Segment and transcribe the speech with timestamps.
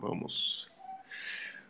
[0.00, 0.68] Vamos.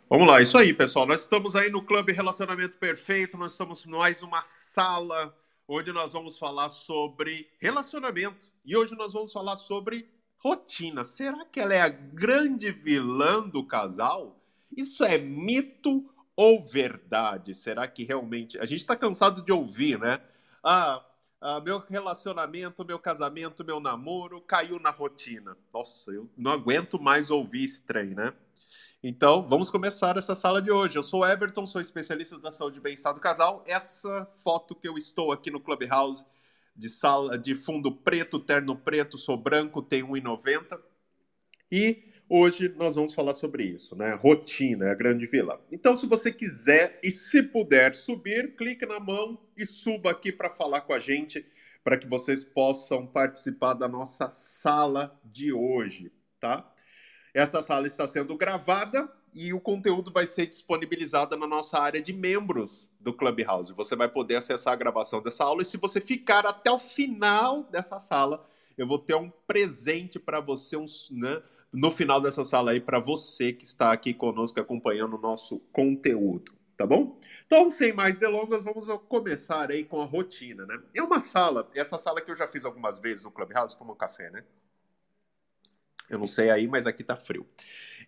[0.09, 1.07] Vamos lá, isso aí, pessoal.
[1.07, 3.37] Nós estamos aí no Clube Relacionamento Perfeito.
[3.37, 5.37] Nós estamos em mais uma sala
[5.69, 8.47] onde nós vamos falar sobre relacionamento.
[8.65, 10.09] E hoje nós vamos falar sobre
[10.39, 11.05] rotina.
[11.05, 14.41] Será que ela é a grande vilã do casal?
[14.77, 17.55] Isso é mito ou verdade?
[17.55, 18.59] Será que realmente.
[18.59, 20.21] A gente está cansado de ouvir, né?
[20.63, 21.05] Ah,
[21.41, 25.57] ah, meu relacionamento, meu casamento, meu namoro caiu na rotina.
[25.73, 28.33] Nossa, eu não aguento mais ouvir esse trem, né?
[29.03, 30.97] Então, vamos começar essa sala de hoje.
[30.97, 33.63] Eu sou Everton, sou especialista da saúde e bem-estar do casal.
[33.67, 36.25] Essa foto que eu estou aqui no Clubhouse,
[36.75, 40.81] de sala de fundo preto, terno preto, sou branco, tenho 1,90.
[41.71, 44.15] E hoje nós vamos falar sobre isso, né?
[44.15, 45.61] Rotina, é a grande vila.
[45.71, 50.51] Então, se você quiser e se puder subir, clique na mão e suba aqui para
[50.51, 51.47] falar com a gente,
[51.83, 56.73] para que vocês possam participar da nossa sala de hoje, tá?
[57.33, 62.13] Essa sala está sendo gravada e o conteúdo vai ser disponibilizado na nossa área de
[62.13, 63.75] membros do Clubhouse.
[63.75, 67.65] Você vai poder acessar a gravação dessa aula e se você ficar até o final
[67.65, 72.71] dessa sala, eu vou ter um presente para você, um, né, no final dessa sala
[72.71, 77.19] aí, para você que está aqui conosco acompanhando o nosso conteúdo, tá bom?
[77.47, 80.81] Então, sem mais delongas, vamos começar aí com a rotina, né?
[80.95, 83.97] É uma sala, essa sala que eu já fiz algumas vezes no Clubhouse, como um
[83.97, 84.45] café, né?
[86.09, 87.47] Eu não sei aí, mas aqui tá frio.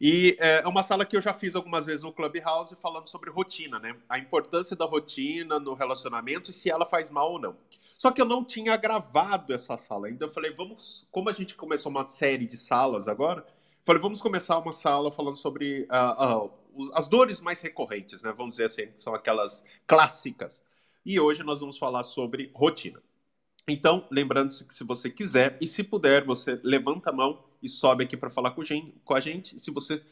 [0.01, 3.31] E é, é uma sala que eu já fiz algumas vezes no Clubhouse falando sobre
[3.31, 3.97] rotina, né?
[4.09, 7.57] A importância da rotina no relacionamento e se ela faz mal ou não.
[7.97, 10.25] Só que eu não tinha gravado essa sala ainda.
[10.25, 11.09] Eu falei, vamos.
[11.11, 13.45] Como a gente começou uma série de salas agora,
[13.85, 18.33] falei, vamos começar uma sala falando sobre uh, uh, as dores mais recorrentes, né?
[18.37, 20.63] Vamos dizer assim, que são aquelas clássicas.
[21.05, 23.03] E hoje nós vamos falar sobre rotina.
[23.67, 28.05] Então, lembrando-se que se você quiser e se puder, você levanta a mão e sobe
[28.05, 28.63] aqui para falar com,
[29.05, 29.59] com a gente.
[29.59, 30.03] Se você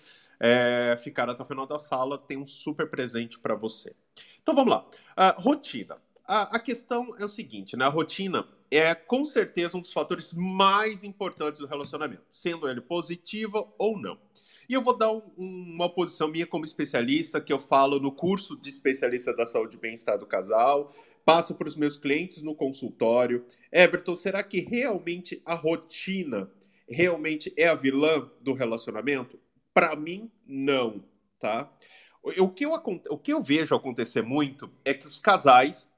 [0.41, 3.95] é, ficar até o final da sala, tem um super presente para você.
[4.43, 4.87] Então vamos lá.
[4.87, 5.97] Uh, rotina.
[6.27, 7.85] A, a, questão é o seguinte, né?
[7.85, 13.67] A rotina é com certeza um dos fatores mais importantes do relacionamento, sendo ele positiva
[13.79, 14.19] ou não.
[14.69, 18.57] E eu vou dar um, uma posição minha como especialista, que eu falo no curso
[18.57, 20.93] de especialista da saúde e bem-estar do casal,
[21.25, 23.45] passo para os meus clientes no consultório.
[23.71, 26.51] Everton, será que realmente a rotina
[26.89, 29.39] realmente é a vilã do relacionamento?
[29.73, 31.05] Para mim, não,
[31.39, 31.71] tá?
[32.39, 35.89] O que, eu, o que eu vejo acontecer muito é que os casais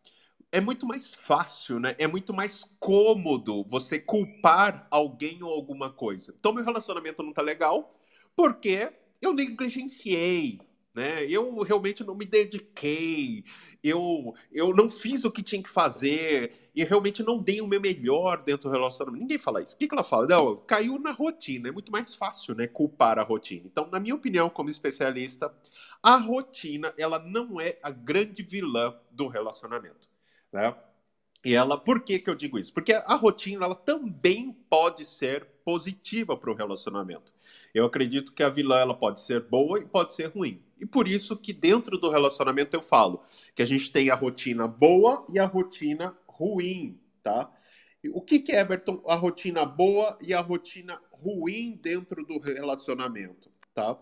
[0.50, 1.94] é muito mais fácil, né?
[1.98, 6.34] É muito mais cômodo você culpar alguém ou alguma coisa.
[6.38, 7.94] Então, meu relacionamento não tá legal
[8.36, 10.60] porque eu negligenciei,
[10.94, 11.24] né?
[11.26, 13.44] Eu realmente não me dediquei,
[13.82, 17.80] eu, eu não fiz o que tinha que fazer, e realmente não dei o meu
[17.80, 19.22] melhor dentro do relacionamento.
[19.22, 19.74] Ninguém fala isso.
[19.74, 20.26] O que, que ela fala?
[20.26, 21.68] Não, caiu na rotina.
[21.68, 22.66] É muito mais fácil, né?
[22.66, 23.62] Culpar a rotina.
[23.66, 25.54] Então, na minha opinião, como especialista,
[26.02, 30.08] a rotina, ela não é a grande vilã do relacionamento,
[30.52, 30.74] né?
[31.44, 32.74] E ela, por que, que eu digo isso?
[32.74, 37.32] Porque a rotina ela também pode ser positiva para o relacionamento.
[37.72, 40.62] Eu acredito que a vilã ela pode ser boa e pode ser ruim.
[40.80, 43.22] E por isso que dentro do relacionamento eu falo
[43.54, 47.52] que a gente tem a rotina boa e a rotina ruim, tá?
[48.12, 53.50] O que, que é, Everton, a rotina boa e a rotina ruim dentro do relacionamento?
[53.78, 53.96] tá?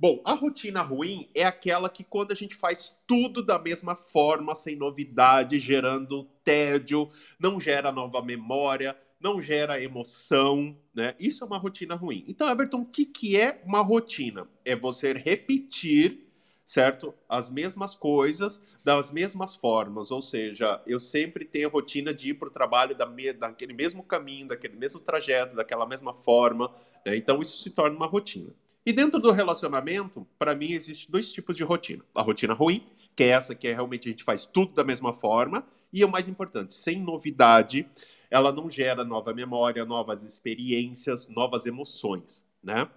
[0.00, 4.54] Bom, a rotina ruim é aquela que quando a gente faz tudo da mesma forma,
[4.54, 11.14] sem novidade, gerando tédio, não gera nova memória, não gera emoção, né?
[11.18, 12.24] Isso é uma rotina ruim.
[12.28, 14.46] Então, Everton, o que, que é uma rotina?
[14.64, 16.28] É você repetir,
[16.64, 17.12] certo?
[17.28, 20.10] As mesmas coisas das mesmas formas.
[20.10, 23.72] Ou seja, eu sempre tenho a rotina de ir para o trabalho da me daquele
[23.72, 26.72] mesmo caminho, daquele mesmo trajeto, daquela mesma forma.
[27.04, 27.16] Né?
[27.16, 28.54] Então, isso se torna uma rotina.
[28.86, 32.04] E dentro do relacionamento, para mim, existe dois tipos de rotina.
[32.14, 32.86] A rotina ruim,
[33.16, 36.08] que é essa que é realmente a gente faz tudo da mesma forma, e o
[36.08, 37.88] mais importante, sem novidade,
[38.30, 42.88] ela não gera nova memória, novas experiências, novas emoções, né?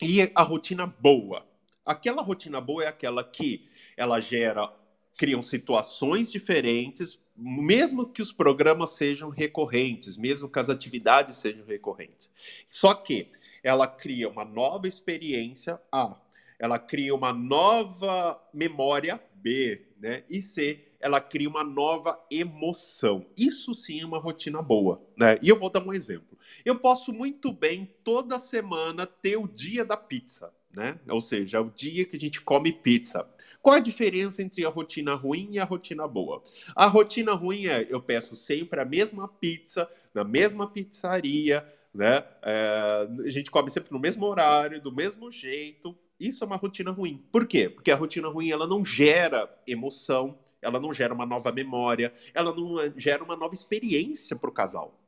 [0.00, 1.46] E a rotina boa.
[1.84, 4.70] Aquela rotina boa é aquela que ela gera,
[5.16, 12.30] criam situações diferentes, mesmo que os programas sejam recorrentes, mesmo que as atividades sejam recorrentes.
[12.68, 13.30] Só que
[13.62, 16.20] ela cria uma nova experiência, A.
[16.58, 19.86] Ela cria uma nova memória, B.
[19.98, 20.24] Né?
[20.28, 20.85] E C.
[21.00, 23.26] Ela cria uma nova emoção.
[23.36, 25.02] Isso sim é uma rotina boa.
[25.16, 25.38] Né?
[25.42, 26.38] E eu vou dar um exemplo.
[26.64, 30.52] Eu posso muito bem, toda semana, ter o dia da pizza.
[30.72, 30.98] Né?
[31.08, 33.26] Ou seja, o dia que a gente come pizza.
[33.62, 36.42] Qual a diferença entre a rotina ruim e a rotina boa?
[36.74, 42.22] A rotina ruim é eu peço sempre a mesma pizza, na mesma pizzaria, né?
[42.42, 45.96] É, a gente come sempre no mesmo horário, do mesmo jeito.
[46.20, 47.24] Isso é uma rotina ruim.
[47.32, 47.68] Por quê?
[47.68, 52.54] Porque a rotina ruim ela não gera emoção, ela não gera uma nova memória, ela
[52.54, 54.98] não eh, gera uma nova experiência para o casal.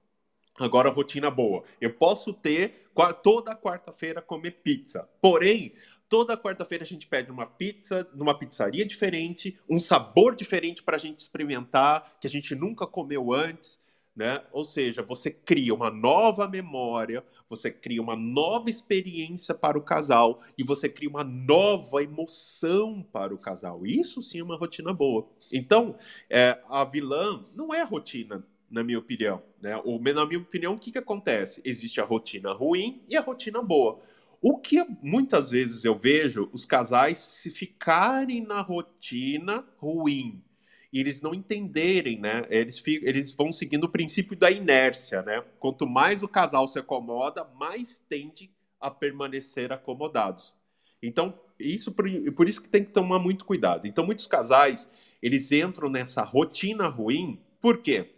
[0.59, 1.63] Agora, rotina boa.
[1.81, 2.89] Eu posso ter
[3.23, 5.09] toda quarta-feira comer pizza.
[5.23, 5.73] Porém,
[6.09, 10.99] toda quarta-feira a gente pede uma pizza numa pizzaria diferente, um sabor diferente para a
[10.99, 13.81] gente experimentar, que a gente nunca comeu antes.
[14.19, 14.43] Né?
[14.51, 20.43] Ou seja, você cria uma nova memória, você cria uma nova experiência para o casal
[20.59, 23.87] e você cria uma nova emoção para o casal.
[23.87, 25.29] Isso sim é uma rotina boa.
[25.53, 25.97] Então,
[26.29, 29.41] é, a vilã não é rotina, na minha opinião.
[29.63, 29.81] Né?
[29.85, 31.63] Ou, na minha opinião, o que, que acontece?
[31.65, 34.01] Existe a rotina ruim e a rotina boa.
[34.43, 40.43] O que muitas vezes eu vejo os casais se ficarem na rotina ruim
[40.93, 42.43] e eles não entenderem, né?
[42.49, 45.45] Eles, eles vão seguindo o princípio da inércia, né?
[45.59, 48.51] Quanto mais o casal se acomoda, mais tende
[48.81, 50.55] a permanecer acomodados.
[51.03, 53.87] Então, isso por, por isso que tem que tomar muito cuidado.
[53.87, 54.89] Então, muitos casais,
[55.23, 58.15] eles entram nessa rotina ruim, por quê?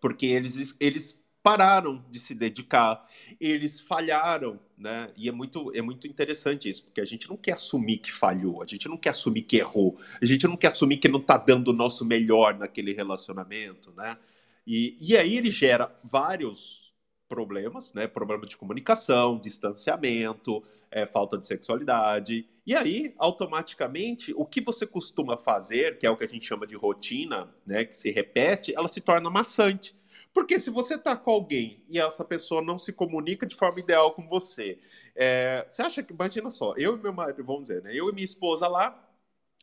[0.00, 3.06] Porque eles, eles pararam de se dedicar,
[3.40, 5.10] eles falharam, né?
[5.16, 8.62] E é muito, é muito interessante isso, porque a gente não quer assumir que falhou,
[8.62, 11.36] a gente não quer assumir que errou, a gente não quer assumir que não está
[11.38, 14.18] dando o nosso melhor naquele relacionamento, né?
[14.66, 16.92] E, e aí ele gera vários
[17.28, 18.06] problemas, né?
[18.06, 22.46] Problema de comunicação, distanciamento, é, falta de sexualidade.
[22.66, 26.66] E aí, automaticamente, o que você costuma fazer, que é o que a gente chama
[26.66, 27.84] de rotina, né?
[27.84, 29.94] Que se repete, ela se torna maçante.
[30.32, 34.12] Porque se você está com alguém e essa pessoa não se comunica de forma ideal
[34.12, 34.78] com você,
[35.14, 37.90] é, você acha que, imagina só, eu e meu marido, vamos dizer, né?
[37.94, 39.10] Eu e minha esposa lá,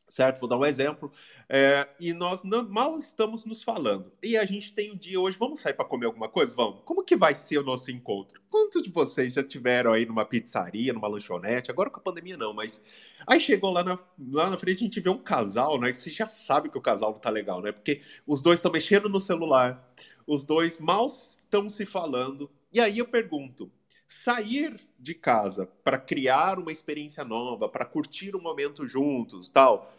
[0.07, 0.39] certo?
[0.39, 1.11] Vou dar um exemplo.
[1.49, 4.11] É, e nós não, mal estamos nos falando.
[4.23, 6.55] E a gente tem o um dia hoje, vamos sair para comer alguma coisa?
[6.55, 6.81] Vamos.
[6.85, 8.41] Como que vai ser o nosso encontro?
[8.49, 11.71] Quantos de vocês já tiveram aí numa pizzaria, numa lanchonete?
[11.71, 12.81] Agora com a pandemia não, mas
[13.25, 13.99] aí chegou lá na,
[14.31, 15.91] lá na frente a gente vê um casal, né?
[15.91, 17.71] Que você já sabe que o casal não tá legal, né?
[17.71, 19.93] Porque os dois estão mexendo no celular
[20.27, 22.51] os dois mal estão se falando.
[22.71, 23.71] E aí eu pergunto:
[24.07, 29.93] sair de casa para criar uma experiência nova, para curtir um momento juntos, tal,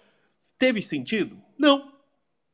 [0.58, 1.40] teve sentido?
[1.58, 1.96] Não.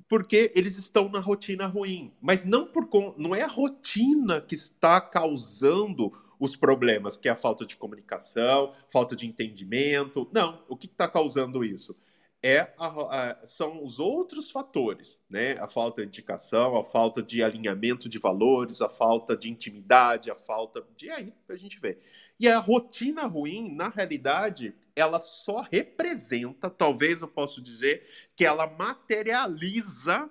[0.06, 5.00] Porque eles estão na rotina ruim, mas não por não é a rotina que está
[5.00, 10.28] causando os problemas, que é a falta de comunicação, falta de entendimento.
[10.30, 11.96] Não, o que está causando isso?
[12.44, 15.52] É a, a, são os outros fatores, né?
[15.52, 20.34] A falta de indicação, a falta de alinhamento de valores, a falta de intimidade, a
[20.34, 21.98] falta de aí a gente vê.
[22.38, 28.06] E a rotina ruim, na realidade, ela só representa, talvez eu possa dizer,
[28.36, 30.28] que ela materializa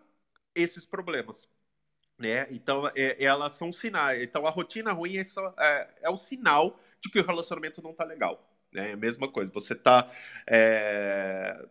[0.53, 1.49] esses problemas.
[2.19, 2.45] Né?
[2.51, 4.21] Então, é, elas são sinais.
[4.21, 7.89] Então, a rotina ruim é, só, é, é o sinal de que o relacionamento não
[7.89, 8.47] está legal.
[8.71, 8.91] Né?
[8.91, 9.51] É a mesma coisa.
[9.51, 10.11] Você está
[10.47, 11.65] é,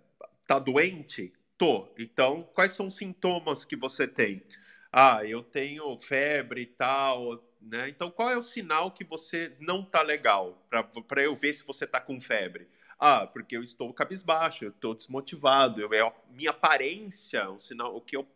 [0.52, 1.32] Tá doente?
[1.56, 1.88] Tô.
[1.98, 4.42] Então, quais são os sintomas que você tem?
[4.92, 7.88] Ah, eu tenho febre e tal, né?
[7.88, 10.62] Então, qual é o sinal que você não tá legal?
[11.08, 12.68] Para eu ver se você tá com febre.
[12.98, 18.02] Ah, porque eu estou cabisbaixo, eu estou desmotivado, eu, é, minha aparência, o sinal, o
[18.02, 18.28] que eu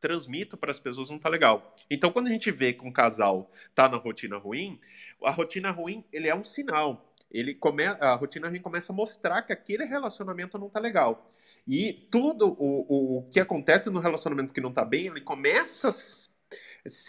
[0.00, 1.74] transmito para as pessoas não tá legal.
[1.90, 4.80] Então, quando a gente vê que um casal tá na rotina ruim,
[5.24, 7.12] a rotina ruim, ele é um sinal.
[7.32, 11.32] Ele come, a rotina ruim começa a mostrar que aquele relacionamento não tá legal.
[11.66, 15.90] E tudo o, o que acontece no relacionamento que não está bem, ele começa,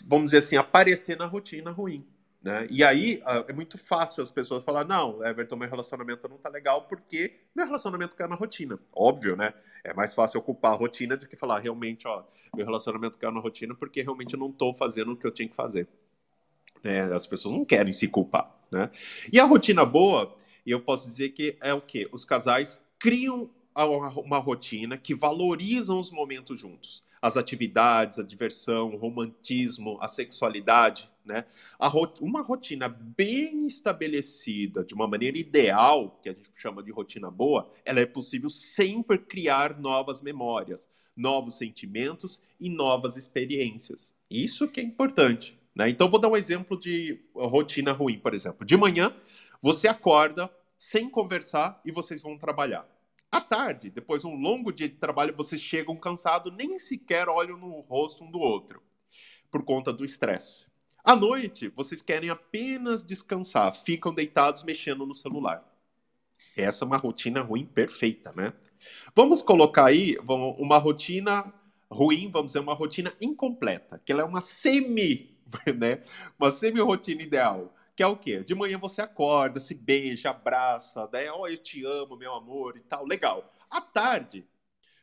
[0.08, 2.08] vamos dizer assim, a aparecer na rotina ruim.
[2.42, 2.68] Né?
[2.70, 6.84] E aí é muito fácil as pessoas falar, não, Everton, meu relacionamento não tá legal
[6.84, 8.80] porque meu relacionamento caiu na rotina.
[8.94, 9.52] Óbvio, né?
[9.84, 12.24] É mais fácil ocupar a rotina do que falar, realmente, ó,
[12.56, 15.50] meu relacionamento caiu na rotina porque realmente eu não tô fazendo o que eu tinha
[15.50, 15.88] que fazer.
[16.84, 18.92] É, as pessoas não querem se culpar, né?
[19.34, 22.08] E a rotina boa, eu posso dizer que é o quê?
[22.12, 23.50] Os casais criam
[23.84, 27.04] uma rotina que valorizam os momentos juntos.
[27.22, 31.46] As atividades, a diversão, o romantismo, a sexualidade, né?
[31.80, 36.92] A rot uma rotina bem estabelecida, de uma maneira ideal, que a gente chama de
[36.92, 44.14] rotina boa, ela é possível sempre criar novas memórias, novos sentimentos e novas experiências.
[44.30, 45.58] Isso que é importante.
[45.76, 45.90] Né?
[45.90, 48.66] Então, vou dar um exemplo de rotina ruim, por exemplo.
[48.66, 49.14] De manhã,
[49.62, 52.88] você acorda sem conversar e vocês vão trabalhar.
[53.36, 57.58] À tarde, depois de um longo dia de trabalho, vocês chegam cansados, nem sequer olham
[57.58, 58.82] no rosto um do outro,
[59.52, 60.68] por conta do estresse.
[61.04, 65.70] À noite, vocês querem apenas descansar, ficam deitados mexendo no celular.
[66.56, 68.54] Essa é uma rotina ruim perfeita, né?
[69.14, 71.54] Vamos colocar aí uma rotina
[71.92, 75.38] ruim, vamos dizer, uma rotina incompleta, que ela é uma semi,
[75.76, 76.04] né?
[76.40, 78.44] Uma semi-rotina ideal Que é o quê?
[78.44, 82.76] De manhã você acorda, se beija, abraça, daí, ó, oh, eu te amo, meu amor
[82.76, 83.06] e tal.
[83.06, 83.50] Legal.
[83.70, 84.46] À tarde,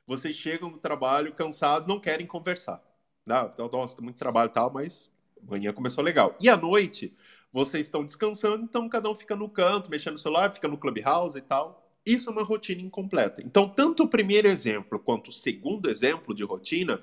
[0.07, 2.83] vocês chegam no trabalho cansados, não querem conversar.
[3.29, 5.11] Ah, então, nossa, muito trabalho e tal, mas
[5.43, 6.37] manhã começou legal.
[6.41, 7.15] E à noite,
[7.53, 11.39] vocês estão descansando, então cada um fica no canto, mexendo no celular, fica no clubhouse
[11.39, 11.83] e tal.
[12.05, 13.43] Isso é uma rotina incompleta.
[13.43, 17.01] Então, tanto o primeiro exemplo quanto o segundo exemplo de rotina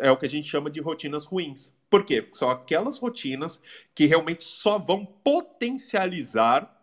[0.00, 1.72] é o que a gente chama de rotinas ruins.
[1.90, 2.22] Por quê?
[2.22, 3.62] Porque são aquelas rotinas
[3.94, 6.74] que realmente só vão potencializar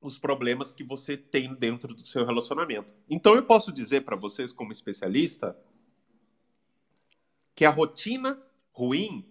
[0.00, 2.92] os problemas que você tem dentro do seu relacionamento.
[3.08, 5.56] Então, eu posso dizer para vocês, como especialista,
[7.54, 8.38] que a rotina
[8.72, 9.26] ruim,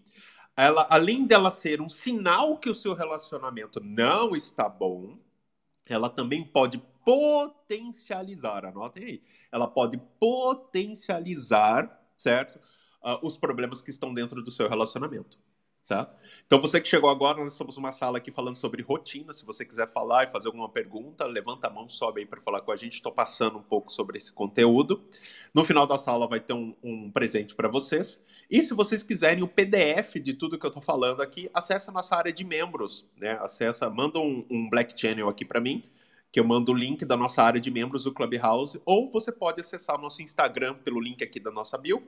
[0.56, 5.20] ela, além dela ser um sinal que o seu relacionamento não está bom,
[5.86, 12.60] ela também pode potencializar, anotem aí, ela pode potencializar, certo?
[13.04, 15.38] Uh, os problemas que estão dentro do seu relacionamento.
[15.86, 16.10] Tá?
[16.48, 19.34] Então, você que chegou agora, nós estamos numa sala aqui falando sobre rotina.
[19.34, 22.62] Se você quiser falar e fazer alguma pergunta, levanta a mão, sobe aí para falar
[22.62, 22.94] com a gente.
[22.94, 25.04] Estou passando um pouco sobre esse conteúdo.
[25.54, 28.24] No final da sala vai ter um, um presente para vocês.
[28.50, 31.94] E se vocês quiserem o PDF de tudo que eu estou falando aqui, acessa a
[31.94, 33.06] nossa área de membros.
[33.18, 33.38] Né?
[33.42, 35.84] Acessa, manda um, um Black Channel aqui para mim
[36.32, 39.62] que eu mando o link da nossa área de membros do Clubhouse, ou você pode
[39.62, 42.02] acessar o nosso Instagram pelo link aqui da nossa bio.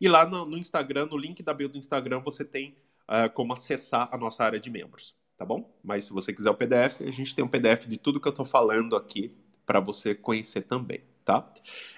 [0.00, 2.76] E lá no, no Instagram, no link da bio do Instagram, você tem
[3.08, 5.74] uh, como acessar a nossa área de membros, tá bom?
[5.82, 8.30] Mas se você quiser o PDF, a gente tem um PDF de tudo que eu
[8.30, 9.34] estou falando aqui
[9.64, 11.50] para você conhecer também, tá?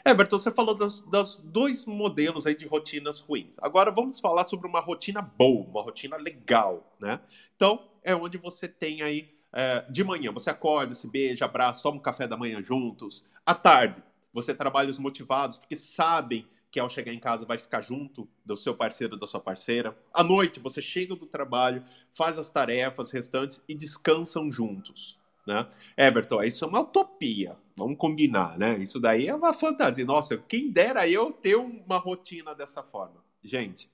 [0.04, 3.56] Everton, você falou das dois modelos aí de rotinas ruins.
[3.60, 7.20] Agora vamos falar sobre uma rotina boa, uma rotina legal, né?
[7.54, 11.98] Então, é onde você tem aí é, de manhã, você acorda, se beija, abraça, toma
[11.98, 13.24] um café da manhã juntos.
[13.44, 14.02] À tarde,
[14.32, 18.56] você trabalha os motivados, porque sabem que ao chegar em casa vai ficar junto do
[18.56, 19.96] seu parceiro da sua parceira.
[20.12, 25.18] À noite, você chega do trabalho, faz as tarefas restantes e descansam juntos.
[25.46, 25.66] Né?
[25.96, 28.76] Everton, isso é uma utopia, vamos combinar, né?
[28.76, 30.04] Isso daí é uma fantasia.
[30.04, 33.24] Nossa, quem dera eu ter uma rotina dessa forma.
[33.42, 33.90] Gente,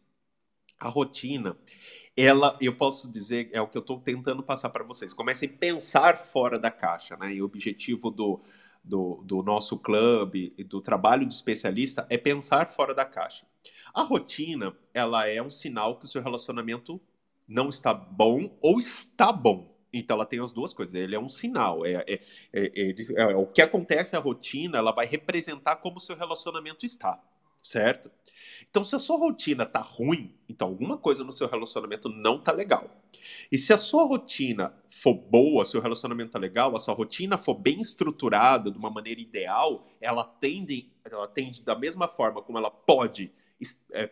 [0.80, 1.56] a rotina
[2.16, 5.12] ela, eu posso dizer, é o que eu estou tentando passar para vocês.
[5.12, 7.34] Comecem a pensar fora da caixa, né?
[7.34, 8.40] E o objetivo do,
[8.84, 13.46] do, do nosso clube do trabalho de especialista é pensar fora da caixa.
[13.94, 17.00] A rotina, ela é um sinal que o seu relacionamento
[17.48, 19.74] não está bom ou está bom.
[19.92, 20.94] Então ela tem as duas coisas.
[20.94, 21.86] Ele é um sinal.
[21.86, 22.20] É, é,
[22.52, 27.20] é, é o que acontece a rotina, ela vai representar como o seu relacionamento está
[27.64, 28.10] certo?
[28.68, 32.52] Então, se a sua rotina tá ruim, então alguma coisa no seu relacionamento não tá
[32.52, 32.90] legal.
[33.50, 37.54] E se a sua rotina for boa, seu relacionamento tá legal, a sua rotina for
[37.54, 42.70] bem estruturada, de uma maneira ideal, ela tende, ela tende da mesma forma como ela
[42.70, 43.32] pode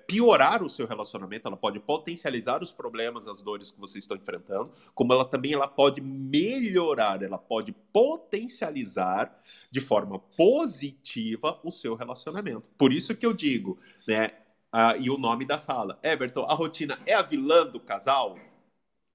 [0.06, 4.72] piorar o seu relacionamento, ela pode potencializar os problemas, as dores que vocês estão enfrentando,
[4.94, 9.36] como ela também ela pode melhorar, ela pode potencializar
[9.70, 12.70] de forma positiva o seu relacionamento.
[12.78, 14.32] Por isso que eu digo, né?
[14.74, 18.38] Ah, e o nome da sala, Everton, a rotina é a vilã do casal?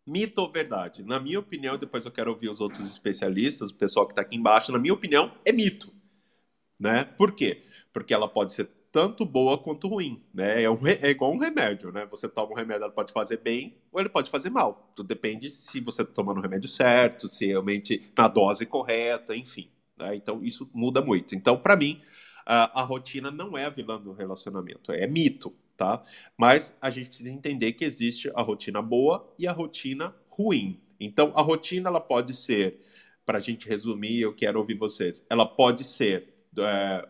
[0.05, 1.03] Mito ou verdade?
[1.03, 4.35] Na minha opinião, depois eu quero ouvir os outros especialistas, o pessoal que está aqui
[4.35, 5.91] embaixo, na minha opinião, é mito.
[6.79, 7.03] Né?
[7.03, 7.63] Por quê?
[7.91, 10.63] Porque ela pode ser tanto boa quanto ruim, né?
[10.63, 12.05] É, um, é igual um remédio, né?
[12.09, 14.91] Você toma um remédio, ele pode fazer bem ou ele pode fazer mal.
[14.95, 19.69] Tudo depende se você está tomando o remédio certo, se realmente na dose correta, enfim.
[19.97, 20.15] Né?
[20.15, 21.35] Então, isso muda muito.
[21.35, 22.01] Então, para mim,
[22.45, 26.01] a, a, rotina não é a vilã do relacionamento, é mito, tá?
[26.37, 30.79] Mas a gente precisa entender que existe a rotina boa e a rotina ruim.
[30.99, 32.79] Então, a rotina, ela pode ser,
[33.25, 36.33] para a gente resumir, eu quero ouvir vocês, ela pode ser...
[36.59, 37.07] É,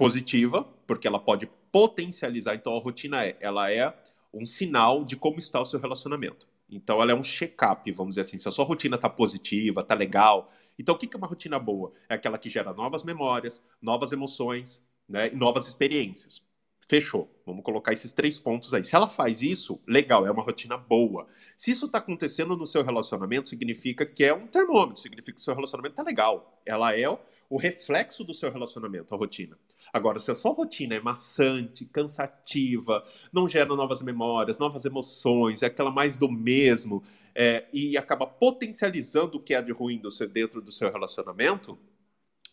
[0.00, 2.56] positiva, porque ela pode potencializar.
[2.56, 3.96] Então, a rotina é, ela é
[4.34, 6.48] um sinal de como está o seu relacionamento.
[6.68, 8.38] Então, ela é um check-up, vamos dizer assim.
[8.38, 10.50] Se a sua rotina está positiva, está legal.
[10.76, 11.92] Então, o que é uma rotina boa?
[12.08, 16.44] É aquela que gera novas memórias, novas emoções né, e novas experiências.
[16.90, 17.30] Fechou.
[17.46, 18.82] Vamos colocar esses três pontos aí.
[18.82, 21.28] Se ela faz isso, legal, é uma rotina boa.
[21.56, 25.54] Se isso está acontecendo no seu relacionamento, significa que é um termômetro, significa que seu
[25.54, 26.60] relacionamento está legal.
[26.66, 27.08] Ela é
[27.48, 29.56] o reflexo do seu relacionamento, a rotina.
[29.92, 35.66] Agora, se a sua rotina é maçante, cansativa, não gera novas memórias, novas emoções, é
[35.66, 37.04] aquela mais do mesmo,
[37.36, 41.78] é, e acaba potencializando o que é de ruim do seu, dentro do seu relacionamento,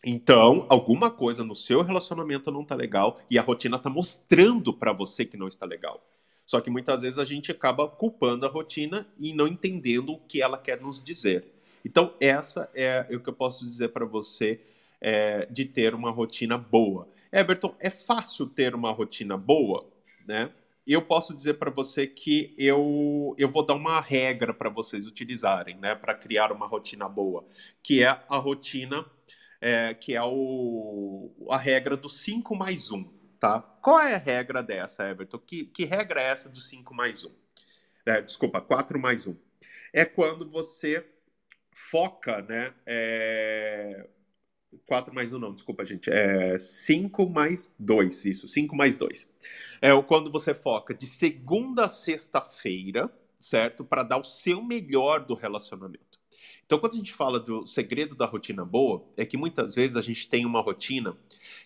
[0.04, 4.92] então, alguma coisa no seu relacionamento não está legal e a rotina está mostrando para
[4.92, 6.04] você que não está legal.
[6.46, 10.40] Só que muitas vezes a gente acaba culpando a rotina e não entendendo o que
[10.40, 11.52] ela quer nos dizer.
[11.84, 14.60] Então, essa é o que eu posso dizer para você
[15.00, 17.08] é, de ter uma rotina boa.
[17.30, 19.86] Everton, é fácil ter uma rotina boa,
[20.26, 20.50] né?
[20.92, 25.76] eu posso dizer para você que eu, eu vou dar uma regra para vocês utilizarem,
[25.76, 27.44] né, para criar uma rotina boa,
[27.82, 29.04] que é a rotina,
[29.60, 33.04] é, que é o, a regra do 5 mais 1,
[33.38, 33.60] tá?
[33.60, 35.38] Qual é a regra dessa, Everton?
[35.38, 37.30] Que, que regra é essa do 5 mais 1?
[38.06, 39.36] É, desculpa, 4 mais 1.
[39.92, 41.06] É quando você
[41.72, 44.08] foca, né, é,
[44.86, 46.10] 4 mais 1 não, desculpa, gente.
[46.10, 49.30] É 5 mais 2, isso, 5 mais 2.
[49.80, 53.84] É quando você foca de segunda a sexta-feira, certo?
[53.84, 56.07] Para dar o seu melhor do relacionamento.
[56.64, 60.00] Então, quando a gente fala do segredo da rotina boa, é que muitas vezes a
[60.00, 61.16] gente tem uma rotina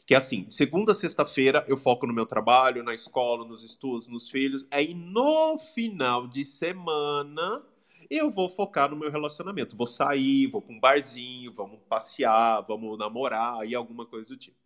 [0.07, 4.09] que é assim: segunda a sexta-feira eu foco no meu trabalho, na escola, nos estudos,
[4.09, 4.67] nos filhos.
[4.71, 7.65] Aí no final de semana
[8.11, 9.77] eu vou focar no meu relacionamento.
[9.77, 14.57] Vou sair, vou para um barzinho, vamos passear, vamos namorar e alguma coisa do tipo.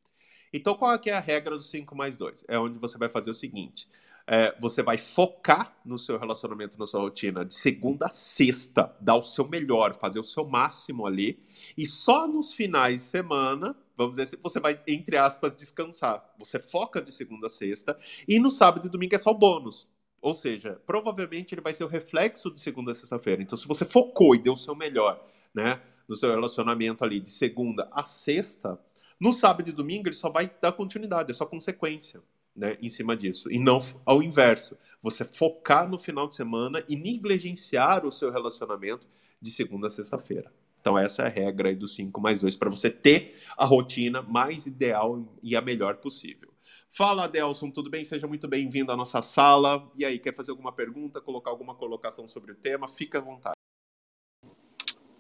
[0.52, 2.44] Então, qual é a regra do 5 mais 2?
[2.48, 3.88] É onde você vai fazer o seguinte:
[4.26, 9.14] é, você vai focar no seu relacionamento, na sua rotina, de segunda a sexta, dar
[9.14, 11.38] o seu melhor, fazer o seu máximo ali,
[11.78, 16.34] e só nos finais de semana, vamos dizer assim, você vai, entre aspas, descansar.
[16.38, 19.88] Você foca de segunda a sexta, e no sábado e domingo é só bônus.
[20.20, 23.42] Ou seja, provavelmente ele vai ser o reflexo de segunda a sexta-feira.
[23.42, 27.30] Então, se você focou e deu o seu melhor, né, no seu relacionamento ali de
[27.30, 28.76] segunda a sexta,
[29.20, 32.20] no sábado e domingo ele só vai dar continuidade, é só consequência,
[32.56, 33.50] né, em cima disso.
[33.50, 34.76] E não ao inverso.
[35.02, 39.06] Você focar no final de semana e negligenciar o seu relacionamento
[39.40, 40.52] de segunda a sexta-feira.
[40.80, 44.66] Então, essa é a regra do 5 mais 2, para você ter a rotina mais
[44.66, 46.52] ideal e a melhor possível.
[46.88, 48.04] Fala, Adelson, tudo bem?
[48.04, 49.90] Seja muito bem-vindo à nossa sala.
[49.96, 52.86] E aí, quer fazer alguma pergunta, colocar alguma colocação sobre o tema?
[52.86, 53.56] Fica à vontade.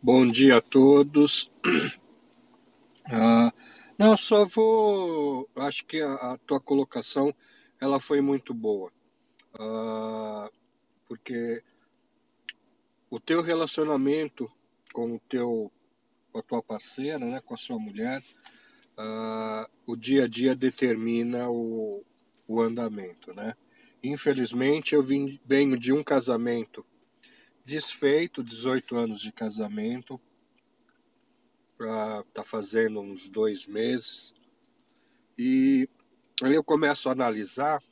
[0.00, 1.50] Bom dia a todos.
[3.08, 3.52] Ah,
[3.98, 5.48] não, só vou.
[5.56, 7.34] Acho que a, a, tua colocação
[7.80, 8.92] ela foi muito boa,
[9.58, 10.50] ah,
[11.06, 11.62] porque
[13.10, 14.50] o teu relacionamento
[14.92, 15.70] com o teu,
[16.32, 18.22] com a tua parceira, né, com a sua mulher,
[18.98, 22.04] uh, o dia a dia determina o,
[22.48, 23.54] o andamento, né?
[24.02, 26.84] Infelizmente, eu vim, venho de um casamento
[27.64, 30.20] desfeito, 18 anos de casamento,
[32.32, 34.34] tá fazendo uns dois meses,
[35.36, 35.88] e
[36.42, 37.82] aí eu começo a analisar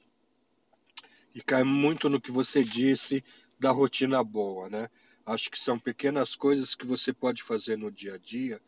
[1.34, 3.22] e cai muito no que você disse
[3.58, 4.88] da rotina boa, né?
[5.26, 8.60] Acho que são pequenas coisas que você pode fazer no dia a dia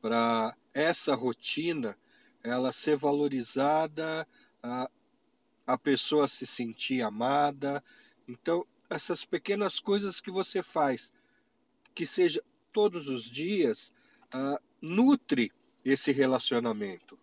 [0.00, 1.96] para essa rotina
[2.42, 4.26] ela ser valorizada,
[4.62, 4.90] a,
[5.66, 7.84] a pessoa se sentir amada.
[8.26, 11.12] Então, essas pequenas coisas que você faz,
[11.94, 13.92] que seja todos os dias,
[14.34, 15.52] uh, nutre
[15.84, 17.18] esse relacionamento.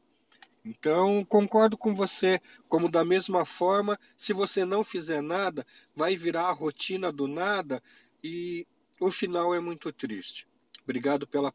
[0.65, 5.65] Então, concordo com você, como da mesma forma, se você não fizer nada,
[5.95, 7.81] vai virar a rotina do nada
[8.21, 8.67] e
[8.99, 10.45] o final é muito triste.
[10.83, 11.51] Obrigado pela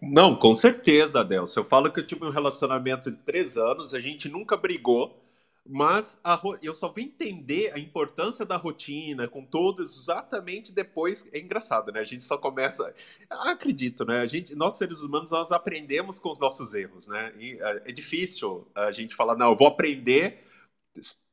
[0.00, 1.60] não, com certeza, Adelson.
[1.60, 5.20] Eu falo que eu tive um relacionamento de três anos, a gente nunca brigou,
[5.70, 6.18] mas
[6.62, 11.26] eu só vim entender a importância da rotina com todos exatamente depois.
[11.30, 12.00] É engraçado, né?
[12.00, 12.94] A gente só começa.
[13.28, 14.20] Acredito, né?
[14.20, 17.34] A gente, nós seres humanos, nós aprendemos com os nossos erros, né?
[17.38, 20.42] E é, é difícil a gente falar, não, eu vou aprender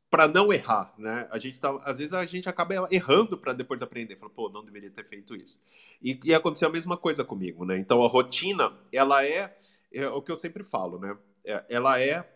[0.09, 1.29] para não errar, né?
[1.31, 4.65] A gente tá, às vezes a gente acaba errando para depois aprender, fala, pô, não
[4.65, 5.57] deveria ter feito isso.
[6.01, 7.77] E, e aconteceu a mesma coisa comigo, né?
[7.77, 9.55] Então a rotina, ela é,
[9.93, 11.17] é o que eu sempre falo, né?
[11.45, 12.34] É, ela é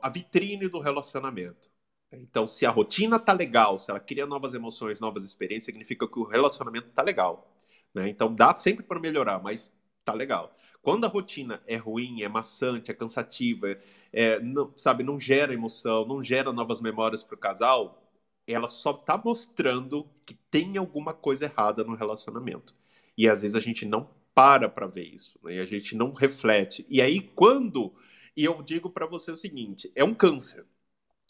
[0.00, 1.70] a vitrine do relacionamento.
[2.12, 6.18] Então, se a rotina tá legal, se ela cria novas emoções, novas experiências, significa que
[6.18, 7.52] o relacionamento tá legal,
[7.92, 8.08] né?
[8.08, 9.72] Então dá sempre para melhorar, mas
[10.04, 10.54] tá legal.
[10.82, 13.78] Quando a rotina é ruim, é maçante, é cansativa,
[14.12, 18.02] é, não, sabe, não gera emoção, não gera novas memórias para o casal,
[18.46, 22.74] ela só está mostrando que tem alguma coisa errada no relacionamento.
[23.16, 25.54] E às vezes a gente não para para ver isso, né?
[25.56, 26.84] e a gente não reflete.
[26.88, 27.94] E aí quando
[28.36, 30.64] e eu digo para você o seguinte, é um câncer.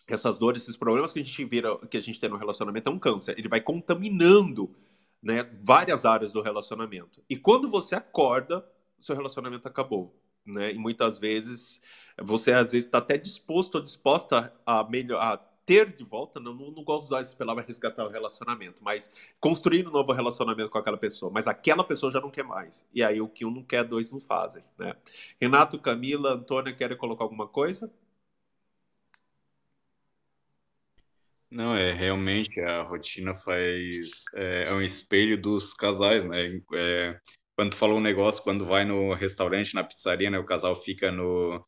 [0.07, 2.93] Essas dores, esses problemas que a gente vira, que a gente tem no relacionamento é
[2.93, 3.39] um câncer.
[3.39, 4.75] Ele vai contaminando,
[5.23, 7.23] né, várias áreas do relacionamento.
[7.29, 8.67] E quando você acorda,
[8.99, 10.15] seu relacionamento acabou,
[10.45, 10.73] né?
[10.73, 11.81] E muitas vezes
[12.23, 16.55] você às vezes está até disposto ou disposta a melhor a ter de volta, não,
[16.55, 20.79] não, gosto de usar essa palavra resgatar o relacionamento, mas construir um novo relacionamento com
[20.79, 22.87] aquela pessoa, mas aquela pessoa já não quer mais.
[22.95, 24.95] E aí o que um não quer, dois não fazem, né?
[25.41, 27.91] Renato, Camila, Antônia, querem colocar alguma coisa?
[31.51, 36.61] Não, é realmente a rotina faz é, é um espelho dos casais, né?
[36.75, 37.21] É,
[37.57, 41.13] quando tu falou um negócio, quando vai no restaurante, na pizzaria, né, o casal fica
[41.13, 41.65] no,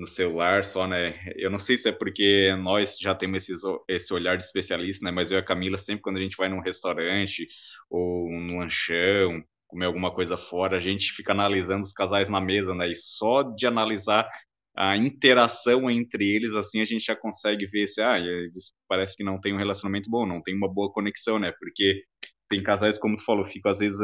[0.00, 1.20] no celular só, né?
[1.36, 5.10] Eu não sei se é porque nós já temos esse, esse olhar de especialista, né?
[5.10, 7.46] Mas eu e a Camila, sempre quando a gente vai num restaurante
[7.90, 12.74] ou num lanchão, comer alguma coisa fora, a gente fica analisando os casais na mesa,
[12.74, 12.90] né?
[12.90, 14.26] E só de analisar
[14.74, 19.24] a interação entre eles, assim, a gente já consegue ver se, ah, eles parece que
[19.24, 21.52] não tem um relacionamento bom, não tem uma boa conexão, né?
[21.58, 22.02] Porque
[22.48, 24.00] tem casais, como tu falou, ficam às vezes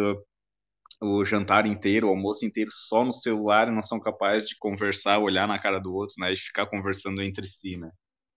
[1.00, 5.18] o jantar inteiro, o almoço inteiro só no celular e não são capazes de conversar,
[5.18, 6.32] olhar na cara do outro, né?
[6.32, 7.90] E ficar conversando entre si, né?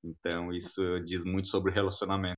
[0.04, 2.38] Então, isso diz muito sobre relacionamento.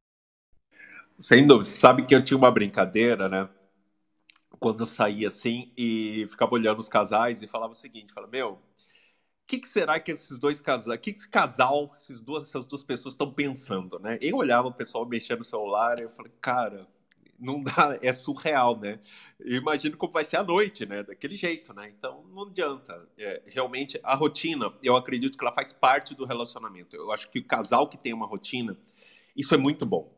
[1.19, 1.65] Sem dúvida.
[1.65, 3.49] Você sabe que eu tinha uma brincadeira, né?
[4.59, 8.53] Quando eu saía assim e ficava olhando os casais e falava o seguinte: falava, meu,
[8.53, 8.59] o
[9.47, 12.83] que, que, será que esses dois casais, que, que esse casal, esses duas, essas duas
[12.83, 14.17] pessoas estão pensando, né?
[14.21, 16.87] Eu olhava o pessoal mexendo no celular e eu falei, cara,
[17.41, 18.99] não dá, é surreal, né?
[19.39, 21.03] Eu imagino como vai ser a noite, né?
[21.03, 21.91] Daquele jeito, né?
[21.97, 23.07] Então não adianta.
[23.17, 26.95] É, realmente, a rotina, eu acredito que ela faz parte do relacionamento.
[26.95, 28.77] Eu acho que o casal que tem uma rotina,
[29.35, 30.13] isso é muito bom.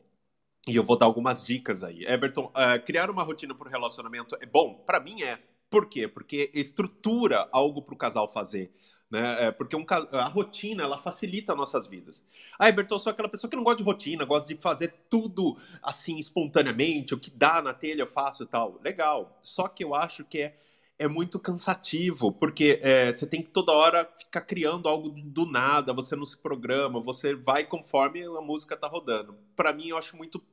[0.67, 2.05] E eu vou dar algumas dicas aí.
[2.05, 4.75] Everton, uh, criar uma rotina para o relacionamento é bom?
[4.85, 5.39] Para mim é.
[5.69, 6.07] Por quê?
[6.07, 8.71] Porque estrutura algo para o casal fazer.
[9.13, 9.45] Né?
[9.45, 12.25] É, porque um, a rotina ela facilita nossas vidas.
[12.57, 16.17] Ah, eu sou aquela pessoa que não gosta de rotina, gosta de fazer tudo assim
[16.17, 18.81] espontaneamente, o que dá na telha eu faço e tal.
[18.83, 19.37] Legal.
[19.43, 20.57] Só que eu acho que é,
[20.97, 25.93] é muito cansativo, porque é, você tem que toda hora ficar criando algo do nada,
[25.93, 29.37] você não se programa, você vai conforme a música tá rodando.
[29.55, 30.43] Para mim, eu acho muito,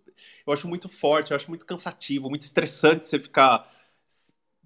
[0.46, 3.70] eu acho muito forte, eu acho muito cansativo, muito estressante você ficar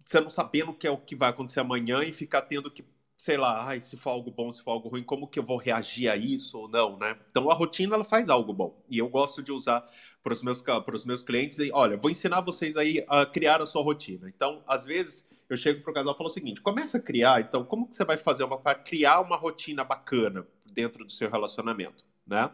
[0.04, 2.84] você não sabendo o que é o que vai acontecer amanhã e ficar tendo que
[3.24, 5.56] sei lá, ai, se for algo bom, se for algo ruim, como que eu vou
[5.56, 7.16] reagir a isso ou não, né?
[7.30, 9.82] Então a rotina ela faz algo bom e eu gosto de usar
[10.22, 10.62] para os meus
[11.06, 14.28] meus clientes e olha, vou ensinar vocês aí a criar a sua rotina.
[14.28, 17.40] Então, às vezes eu chego para o casal e falo o seguinte: começa a criar.
[17.40, 22.04] Então, como que você vai fazer para criar uma rotina bacana dentro do seu relacionamento,
[22.26, 22.50] né?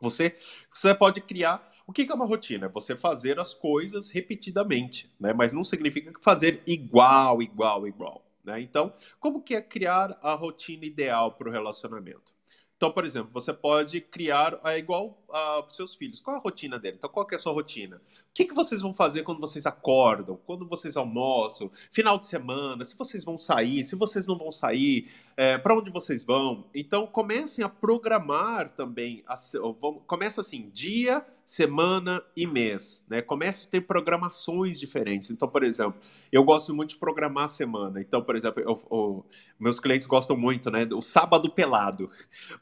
[0.00, 0.36] Você
[0.70, 2.66] você pode criar o que é uma rotina?
[2.66, 5.32] É você fazer as coisas repetidamente, né?
[5.32, 8.33] Mas não significa fazer igual, igual, igual.
[8.44, 8.60] Né?
[8.60, 12.34] Então, como que é criar a rotina ideal para o relacionamento?
[12.76, 16.20] Então, por exemplo, você pode criar é igual para seus filhos.
[16.20, 16.96] Qual é a rotina dele?
[16.98, 17.96] Então, qual é a sua rotina?
[17.96, 18.00] O
[18.34, 20.36] que, que vocês vão fazer quando vocês acordam?
[20.44, 21.70] Quando vocês almoçam?
[21.90, 22.84] Final de semana?
[22.84, 23.84] Se vocês vão sair?
[23.84, 25.10] Se vocês não vão sair?
[25.36, 26.68] É, para onde vocês vão?
[26.72, 29.24] Então, comecem a programar também.
[29.26, 29.36] A,
[30.06, 33.04] começa assim, dia, semana e mês.
[33.08, 33.20] Né?
[33.20, 35.30] Comece a ter programações diferentes.
[35.30, 38.00] Então, por exemplo, eu gosto muito de programar a semana.
[38.00, 39.26] Então, por exemplo, eu, eu,
[39.58, 40.88] meus clientes gostam muito, né?
[40.92, 42.08] O sábado pelado,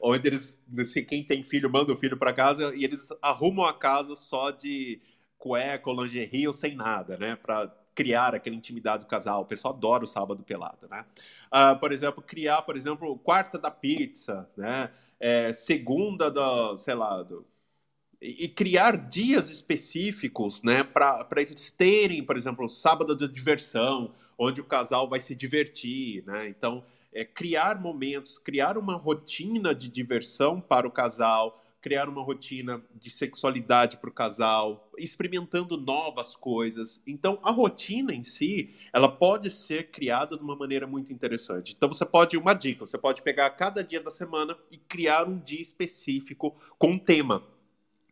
[0.01, 3.73] onde eles, se quem tem filho, manda o filho para casa e eles arrumam a
[3.73, 4.99] casa só de
[5.37, 7.35] cueca ou lingerie ou sem nada, né?
[7.35, 9.41] Para criar aquela intimidade do casal.
[9.41, 11.05] O pessoal adora o sábado pelado, né?
[11.51, 14.91] Uh, por exemplo, criar, por exemplo, quarta da pizza, né?
[15.19, 17.45] É, segunda da, sei lá, do,
[18.23, 24.65] e criar dias específicos, né, para eles terem, por exemplo, sábado de diversão, onde o
[24.65, 26.47] casal vai se divertir, né?
[26.47, 32.81] Então, é, criar momentos, criar uma rotina de diversão para o casal, criar uma rotina
[32.95, 37.01] de sexualidade para o casal, experimentando novas coisas.
[37.05, 41.73] Então, a rotina em si, ela pode ser criada de uma maneira muito interessante.
[41.75, 45.37] Então, você pode, uma dica, você pode pegar cada dia da semana e criar um
[45.37, 47.43] dia específico com um tema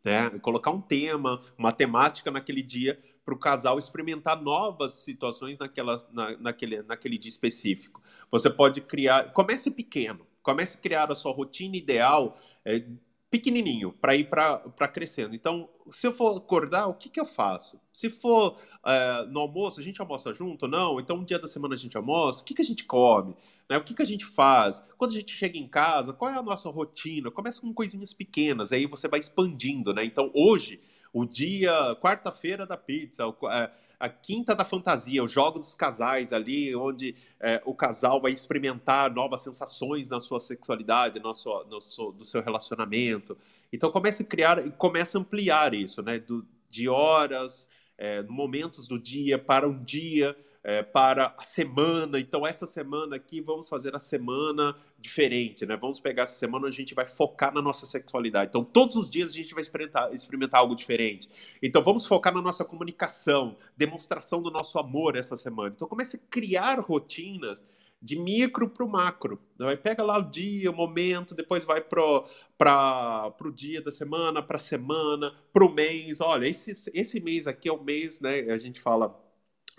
[0.04, 0.30] né?
[0.40, 6.38] Colocar um tema, uma temática naquele dia para o casal experimentar novas situações naquela, na,
[6.38, 8.02] naquele, naquele dia específico.
[8.32, 9.32] Você pode criar.
[9.32, 10.26] Comece pequeno.
[10.42, 12.36] Comece a criar a sua rotina ideal.
[12.66, 12.84] É,
[13.32, 15.34] pequenininho para ir para crescendo.
[15.34, 17.80] Então, se eu for acordar, o que, que eu faço?
[17.94, 20.68] Se for é, no almoço, a gente almoça junto?
[20.68, 21.00] Não.
[21.00, 22.42] Então, um dia da semana a gente almoça?
[22.42, 23.34] O que, que a gente come?
[23.70, 23.78] Né?
[23.78, 24.84] O que, que a gente faz?
[24.98, 27.32] Quando a gente chega em casa, qual é a nossa rotina?
[27.32, 30.04] Começa com coisinhas pequenas, aí você vai expandindo, né?
[30.04, 30.82] Então, hoje,
[31.14, 36.76] o dia, quarta-feira da pizza, é, a quinta da fantasia, o jogo dos casais ali,
[36.76, 42.12] onde é, o casal vai experimentar novas sensações na sua sexualidade, no seu, no seu,
[42.12, 43.38] do seu relacionamento.
[43.72, 46.18] Então comece a criar e comece a ampliar isso, né?
[46.18, 52.20] Do, de horas, é, momentos do dia para um dia é, para a semana.
[52.20, 55.76] Então, essa semana aqui, vamos fazer a semana diferente, né?
[55.76, 58.50] Vamos pegar essa semana a gente vai focar na nossa sexualidade.
[58.50, 61.30] Então, todos os dias a gente vai experimentar, experimentar algo diferente.
[61.62, 65.74] Então, vamos focar na nossa comunicação, demonstração do nosso amor essa semana.
[65.76, 67.66] Então, comece a criar rotinas
[68.02, 69.40] de micro para o macro.
[69.58, 74.58] Vai pega lá o dia, o momento, depois vai para o dia da semana, para
[74.58, 76.20] a semana, para o mês.
[76.20, 78.40] Olha, esse, esse mês aqui é o mês, né?
[78.52, 79.16] A gente fala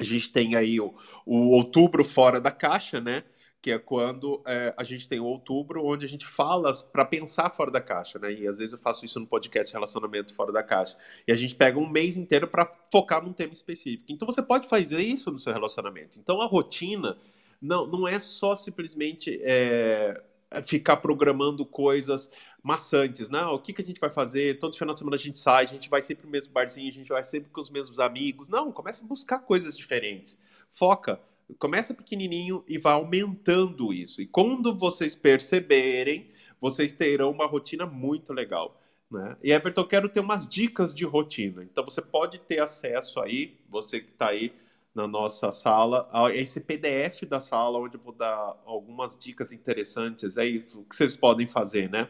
[0.03, 3.23] a gente tem aí o, o outubro fora da caixa, né?
[3.63, 7.71] que é quando é, a gente tem outubro, onde a gente fala para pensar fora
[7.71, 8.33] da caixa, né?
[8.33, 10.97] E às vezes eu faço isso no podcast Relacionamento Fora da Caixa.
[11.29, 14.11] E a gente pega um mês inteiro para focar num tema específico.
[14.11, 16.19] Então você pode fazer isso no seu relacionamento.
[16.19, 17.17] Então a rotina
[17.61, 20.21] não, não é só simplesmente é,
[20.65, 23.29] ficar programando coisas maçantes.
[23.29, 23.43] Né?
[23.45, 24.59] o que, que a gente vai fazer?
[24.59, 26.95] Todo final de semana a gente sai, a gente vai sempre no mesmo barzinho, a
[26.95, 28.49] gente vai sempre com os mesmos amigos.
[28.49, 30.39] Não, começa a buscar coisas diferentes.
[30.71, 31.21] Foca
[31.59, 34.21] começa pequenininho e vai aumentando isso.
[34.21, 38.81] E quando vocês perceberem, vocês terão uma rotina muito legal.
[39.11, 39.37] Né?
[39.43, 41.63] E Everton, eu quero ter umas dicas de rotina.
[41.63, 44.53] Então você pode ter acesso aí, você que está aí
[44.95, 50.37] na nossa sala, a esse PDF da sala, onde eu vou dar algumas dicas interessantes
[50.37, 52.09] aí, o que vocês podem fazer, né?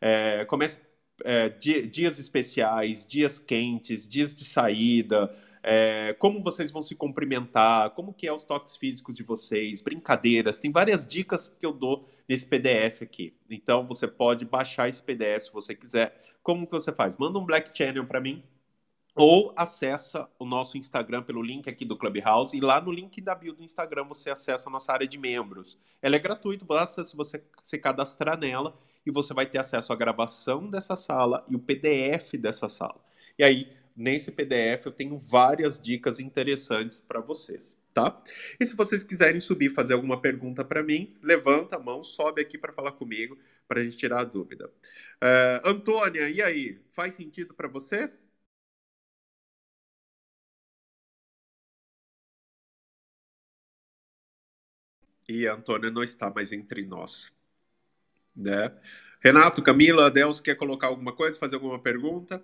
[0.00, 0.80] É, comece
[1.24, 8.14] é, dias especiais, dias quentes, dias de saída, é, como vocês vão se cumprimentar, como
[8.14, 12.46] que é os toques físicos de vocês, brincadeiras, tem várias dicas que eu dou nesse
[12.46, 13.34] PDF aqui.
[13.50, 16.22] Então você pode baixar esse PDF se você quiser.
[16.42, 17.16] Como que você faz?
[17.16, 18.42] Manda um Black Channel para mim
[19.14, 23.34] ou acessa o nosso Instagram pelo link aqui do Clubhouse e lá no link da
[23.34, 25.76] bio do Instagram você acessa a nossa área de membros.
[26.00, 29.96] Ela é gratuita, basta se você se cadastrar nela e você vai ter acesso à
[29.96, 33.00] gravação dessa sala e o PDF dessa sala.
[33.38, 38.22] E aí nesse PDF eu tenho várias dicas interessantes para vocês, tá?
[38.60, 42.56] E se vocês quiserem subir fazer alguma pergunta para mim, levanta a mão, sobe aqui
[42.56, 44.70] para falar comigo, para a gente tirar a dúvida.
[45.22, 46.78] Uh, Antônia, e aí?
[46.92, 48.08] Faz sentido para você?
[55.28, 57.32] E a Antônia não está mais entre nós,
[58.38, 58.72] né?
[59.20, 62.42] Renato, Camila, Deus quer colocar alguma coisa, fazer alguma pergunta?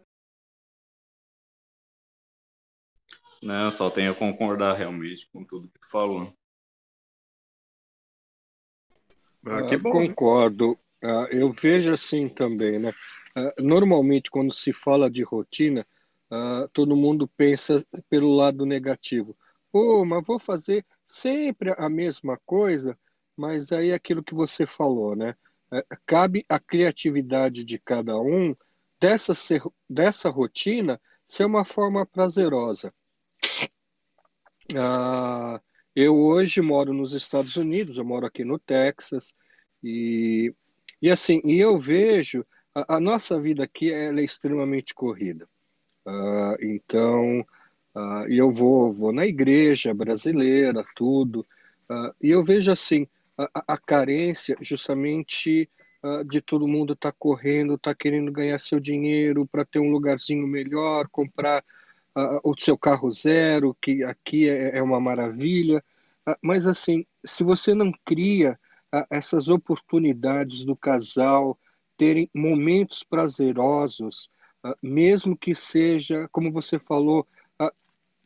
[3.42, 6.34] Não, só tenho a concordar realmente com tudo que tu falou.
[9.46, 10.78] Ah, que bom, Concordo.
[11.02, 11.28] Né?
[11.30, 12.90] eu vejo assim também, né?
[13.36, 15.86] Ah, normalmente, quando se fala de rotina,
[16.30, 19.36] ah, todo mundo pensa pelo lado negativo.
[19.70, 22.98] Pô, mas vou fazer sempre a mesma coisa,
[23.36, 25.36] mas aí é aquilo que você falou, né?
[25.72, 28.54] É, cabe a criatividade de cada um
[29.00, 32.92] dessa, ser, dessa rotina ser uma forma prazerosa.
[34.76, 35.60] Ah,
[35.94, 39.34] eu hoje moro nos Estados Unidos, eu moro aqui no Texas,
[39.82, 40.54] e,
[41.00, 45.48] e assim, e eu vejo, a, a nossa vida aqui é extremamente corrida.
[46.06, 47.46] Ah, então,
[47.94, 51.46] ah, e eu vou, vou na igreja brasileira, tudo,
[51.88, 53.06] ah, e eu vejo assim,
[53.38, 55.68] a, a carência justamente
[56.04, 59.78] ah, de todo mundo estar tá correndo, estar tá querendo ganhar seu dinheiro para ter
[59.78, 61.64] um lugarzinho melhor, comprar
[62.14, 65.82] uh, o seu carro zero, que aqui é, é uma maravilha.
[66.28, 68.58] Uh, mas, assim, se você não cria
[68.94, 71.58] uh, essas oportunidades do casal
[71.96, 74.28] terem momentos prazerosos,
[74.82, 77.26] mesmo que seja, como você falou,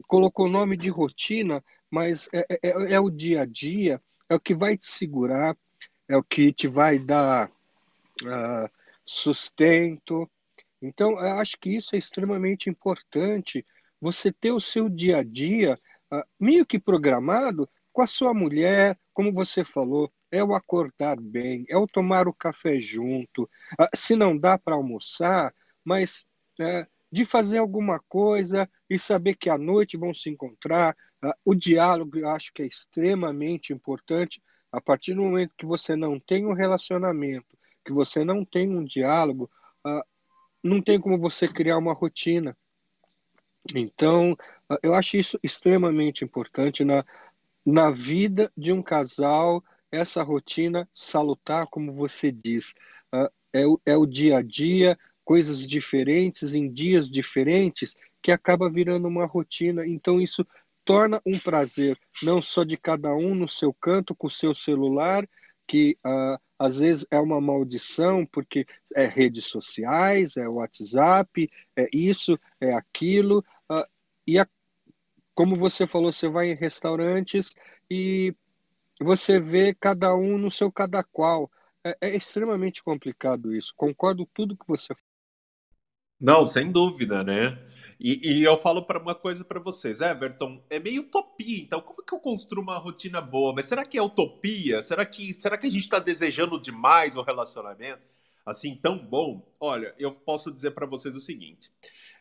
[0.06, 4.34] colocou o nome de rotina, mas é, é, é, é o dia a dia, é
[4.34, 5.56] o que vai te segurar,
[6.08, 7.50] é o que te vai dar
[8.22, 8.70] uh,
[9.04, 10.30] sustento.
[10.80, 13.64] Então, eu acho que isso é extremamente importante
[14.00, 15.78] você ter o seu dia a dia
[16.12, 21.64] uh, meio que programado com a sua mulher, como você falou, é o acordar bem,
[21.68, 23.42] é o tomar o café junto.
[23.78, 26.26] Uh, se não dá para almoçar, mas
[26.60, 30.96] uh, de fazer alguma coisa e saber que à noite vão se encontrar.
[31.22, 34.42] Uh, o diálogo eu acho que é extremamente importante.
[34.70, 38.84] A partir do momento que você não tem um relacionamento, que você não tem um
[38.84, 39.50] diálogo,
[40.62, 42.56] não tem como você criar uma rotina.
[43.74, 44.36] Então,
[44.68, 47.04] ah, eu acho isso extremamente importante na,
[47.64, 52.74] na vida de um casal, essa rotina salutar, como você diz.
[53.52, 59.06] É, o, é o dia a dia, coisas diferentes, em dias diferentes, que acaba virando
[59.06, 59.86] uma rotina.
[59.86, 60.42] Então, isso
[60.86, 65.28] torna um prazer, não só de cada um no seu canto, com o seu celular,
[65.66, 68.64] que uh, às vezes é uma maldição, porque
[68.96, 73.84] é redes sociais, é WhatsApp, é isso, é aquilo, uh,
[74.26, 74.48] e a,
[75.34, 77.54] como você falou, você vai em restaurantes
[77.90, 78.34] e
[78.98, 81.50] você vê cada um no seu cada qual.
[81.84, 83.74] É, é extremamente complicado isso.
[83.76, 84.94] Concordo tudo que você.
[86.20, 87.58] Não, sem dúvida, né?
[88.00, 91.60] E, e eu falo para uma coisa para vocês, Everton, é meio utopia.
[91.60, 93.52] Então, como que eu construo uma rotina boa?
[93.52, 94.82] Mas será que é utopia?
[94.82, 98.02] Será que, será que a gente está desejando demais o relacionamento?
[98.48, 101.70] assim tão bom, olha, eu posso dizer para vocês o seguinte: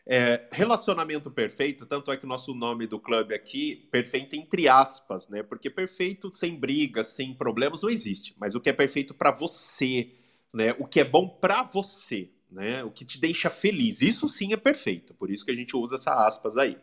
[0.06, 5.28] é, relacionamento perfeito, tanto é que o nosso nome do clube aqui, perfeito entre aspas,
[5.28, 5.42] né?
[5.42, 8.34] Porque perfeito sem brigas, sem problemas, não existe.
[8.38, 10.12] Mas o que é perfeito para você,
[10.52, 10.74] né?
[10.78, 12.82] O que é bom para você, né?
[12.84, 14.00] O que te deixa feliz.
[14.02, 15.14] Isso sim é perfeito.
[15.14, 16.76] Por isso que a gente usa essa aspas aí.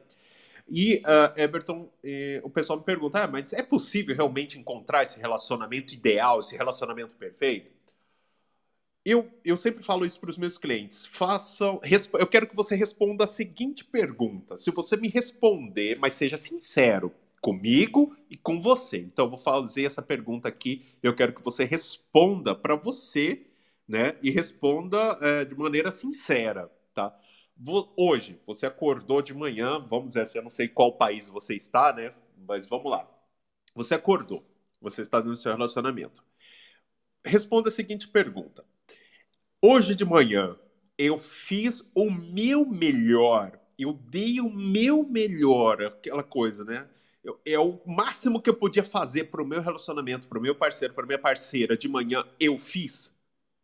[0.68, 5.20] E, uh, Everton, eh, o pessoal me pergunta, ah, mas é possível realmente encontrar esse
[5.20, 7.76] relacionamento ideal, esse relacionamento perfeito?
[9.06, 11.06] Eu, eu sempre falo isso para os meus clientes.
[11.06, 11.80] Façam.
[12.20, 14.58] Eu quero que você responda a seguinte pergunta.
[14.58, 18.98] Se você me responder, mas seja sincero comigo e com você.
[18.98, 20.84] Então, eu vou fazer essa pergunta aqui.
[21.04, 23.46] Eu quero que você responda para você,
[23.88, 24.18] né?
[24.22, 27.18] E responda é, de maneira sincera, tá?
[27.98, 31.94] Hoje, você acordou de manhã, vamos dizer assim, eu não sei qual país você está,
[31.94, 32.14] né?
[32.48, 33.10] Mas vamos lá.
[33.74, 34.44] Você acordou,
[34.82, 36.24] você está no seu relacionamento.
[37.26, 38.66] Responda a seguinte pergunta:
[39.62, 40.58] Hoje de manhã,
[40.98, 46.88] eu fiz o meu melhor, eu dei o meu melhor, aquela coisa, né?
[47.24, 50.54] Eu, é o máximo que eu podia fazer para o meu relacionamento, para o meu
[50.54, 53.15] parceiro, para minha parceira de manhã, eu fiz.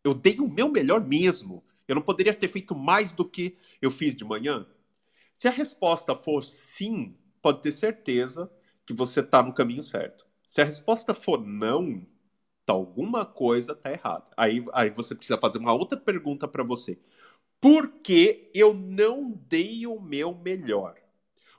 [0.04, 1.64] Eu dei o meu melhor mesmo.
[1.86, 4.66] Eu não poderia ter feito mais do que eu fiz de manhã?
[5.36, 8.50] Se a resposta for sim, pode ter certeza
[8.86, 10.26] que você está no caminho certo.
[10.44, 12.06] Se a resposta for não,
[12.64, 14.26] tá, alguma coisa está errada.
[14.36, 16.98] Aí, aí você precisa fazer uma outra pergunta para você.
[17.60, 20.96] Por que eu não dei o meu melhor?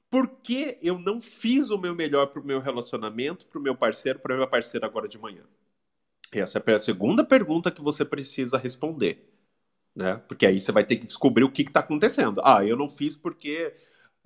[0.09, 3.75] Por que eu não fiz o meu melhor para o meu relacionamento, para o meu
[3.75, 5.43] parceiro, para minha parceira agora de manhã?
[6.41, 9.29] Essa é a segunda pergunta que você precisa responder
[9.95, 10.15] né?
[10.27, 12.41] Porque aí você vai ter que descobrir o que está acontecendo.
[12.43, 13.73] Ah, eu não fiz porque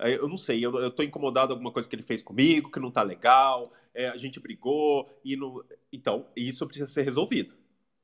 [0.00, 2.78] eu não sei, eu, eu tô incomodado com alguma coisa que ele fez comigo, que
[2.78, 5.64] não tá legal, é, a gente brigou, e não...
[5.92, 7.56] Então, isso precisa ser resolvido.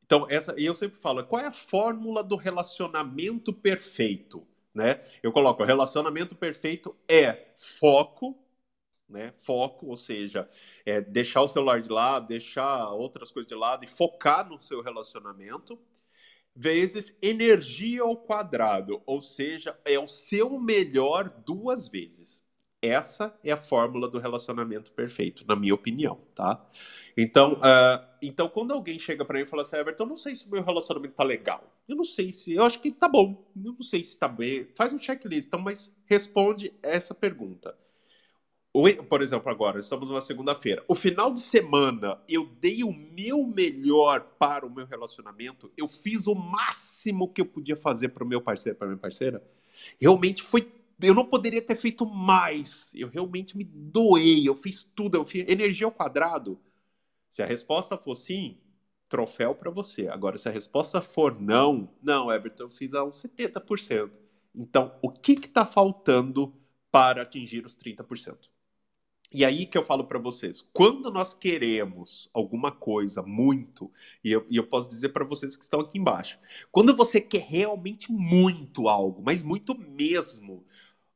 [0.05, 4.45] Então, essa, e eu sempre falo, qual é a fórmula do relacionamento perfeito?
[4.75, 5.01] Né?
[5.23, 8.44] Eu coloco, o relacionamento perfeito é foco,
[9.09, 9.33] né?
[9.37, 10.49] Foco, ou seja,
[10.85, 14.83] é deixar o celular de lado, deixar outras coisas de lado e focar no seu
[14.83, 15.79] relacionamento
[16.55, 22.45] vezes energia ao quadrado, ou seja, é o seu melhor duas vezes.
[22.81, 26.65] Essa é a fórmula do relacionamento perfeito, na minha opinião, tá?
[27.17, 30.37] Então, uh, então quando alguém chega para mim e fala assim, Everton, eu não sei
[30.37, 31.75] se o meu relacionamento tá legal.
[31.89, 33.51] Eu não sei se, eu acho que tá bom.
[33.57, 34.69] Eu não sei se tá bem.
[34.77, 37.75] Faz um checklist, então, mas responde essa pergunta
[39.09, 40.83] por exemplo, agora, estamos numa segunda-feira.
[40.89, 45.71] O final de semana, eu dei o meu melhor para o meu relacionamento.
[45.77, 49.41] Eu fiz o máximo que eu podia fazer para o meu parceiro, para minha parceira.
[50.01, 50.73] Realmente foi.
[51.01, 52.91] Eu não poderia ter feito mais.
[52.95, 54.49] Eu realmente me doei.
[54.49, 55.17] Eu fiz tudo.
[55.17, 56.59] Eu fiz energia ao quadrado.
[57.29, 58.59] Se a resposta for sim,
[59.09, 60.09] troféu para você.
[60.09, 64.19] Agora, se a resposta for não, não, Everton, eu fiz a uns 70%.
[64.53, 66.53] Então, o que está faltando
[66.91, 68.54] para atingir os 30%?
[69.35, 73.91] E aí que eu falo para vocês, quando nós queremos alguma coisa muito,
[74.23, 76.39] e eu, e eu posso dizer para vocês que estão aqui embaixo,
[76.71, 80.65] quando você quer realmente muito algo, mas muito mesmo,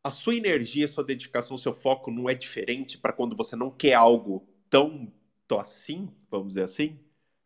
[0.03, 3.55] a sua energia, a sua dedicação, o seu foco não é diferente para quando você
[3.55, 5.13] não quer algo tão,
[5.47, 6.99] tão assim, vamos dizer assim?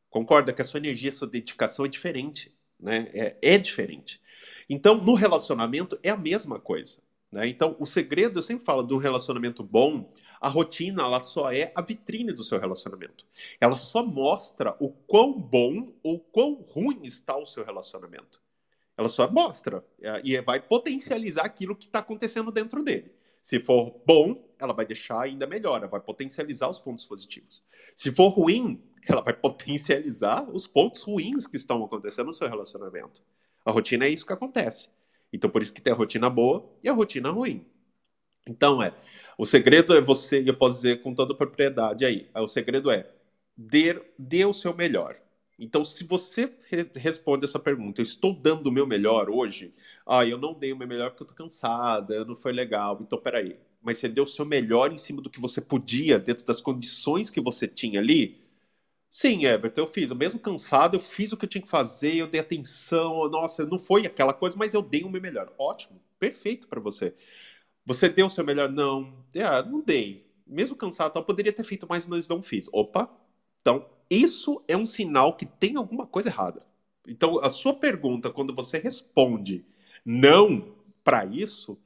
[0.09, 3.11] Concorda que a sua energia, a sua dedicação é diferente, né?
[3.13, 4.23] É, é diferente.
[4.71, 7.03] Então, no relacionamento é a mesma coisa.
[7.31, 7.49] Né?
[7.49, 11.81] Então, o segredo, eu sempre falo, do relacionamento bom, a rotina ela só é a
[11.81, 13.25] vitrine do seu relacionamento.
[13.61, 18.43] Ela só mostra o quão bom ou quão ruim está o seu relacionamento.
[18.97, 23.15] Ela só mostra é, e vai potencializar aquilo que está acontecendo dentro dele.
[23.41, 27.63] Se for bom, ela vai deixar ainda melhor, ela vai potencializar os pontos positivos.
[27.95, 33.23] Se for ruim, ela vai potencializar os pontos ruins que estão acontecendo no seu relacionamento.
[33.65, 34.89] A rotina é isso que acontece.
[35.33, 37.65] Então, por isso que tem a rotina boa e a rotina ruim.
[38.47, 38.93] Então, é.
[39.39, 43.09] O segredo é você, e eu posso dizer com toda propriedade aí, o segredo é
[43.57, 45.17] dê, dê o seu melhor.
[45.59, 49.75] Então, se você re responde essa pergunta, eu estou dando o meu melhor hoje,
[50.07, 53.19] ah, eu não dei o meu melhor porque eu estou cansada, não foi legal, então
[53.21, 53.57] peraí.
[53.83, 57.31] Mas você deu o seu melhor em cima do que você podia, dentro das condições
[57.31, 58.41] que você tinha ali,
[59.09, 60.11] Sim, Everton, eu fiz.
[60.13, 63.29] Mesmo cansado, eu fiz o que eu tinha que fazer, eu dei atenção.
[63.29, 65.53] Nossa, não foi aquela coisa, mas eu dei o meu melhor.
[65.59, 67.15] Ótimo, perfeito para você.
[67.85, 68.71] Você deu o seu melhor?
[68.71, 69.25] Não.
[69.35, 70.31] É, não dei.
[70.47, 72.69] Mesmo cansado, eu poderia ter feito mais, mas não fiz.
[72.73, 73.11] Opa!
[73.61, 76.67] Então, isso é um sinal que tem alguma coisa errada.
[77.07, 79.65] Então, a sua pergunta, quando você responde
[80.05, 81.79] não para isso,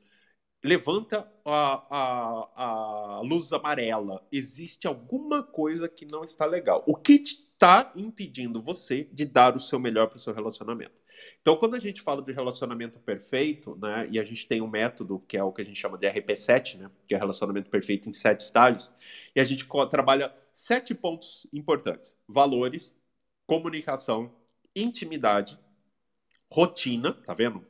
[0.64, 4.26] levanta a, a, a luz amarela.
[4.32, 6.82] Existe alguma coisa que não está legal.
[6.86, 7.22] O que
[7.56, 11.02] está impedindo você de dar o seu melhor para o seu relacionamento.
[11.40, 15.20] Então, quando a gente fala de relacionamento perfeito, né, e a gente tem um método
[15.26, 18.12] que é o que a gente chama de RP7, né, que é relacionamento perfeito em
[18.12, 18.92] sete estágios,
[19.34, 22.94] e a gente trabalha sete pontos importantes: valores,
[23.46, 24.36] comunicação,
[24.74, 25.58] intimidade,
[26.52, 27.66] rotina, tá vendo?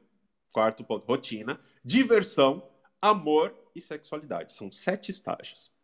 [0.51, 2.69] Quarto ponto, rotina, diversão,
[3.01, 4.53] amor e sexualidade.
[4.53, 5.76] São sete estágios.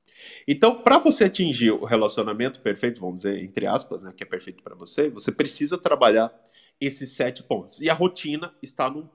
[0.46, 4.62] Então, para você atingir o relacionamento perfeito, vamos dizer, entre aspas, né, que é perfeito
[4.62, 6.32] para você, você precisa trabalhar
[6.80, 7.80] esses sete pontos.
[7.80, 9.10] E a rotina está no,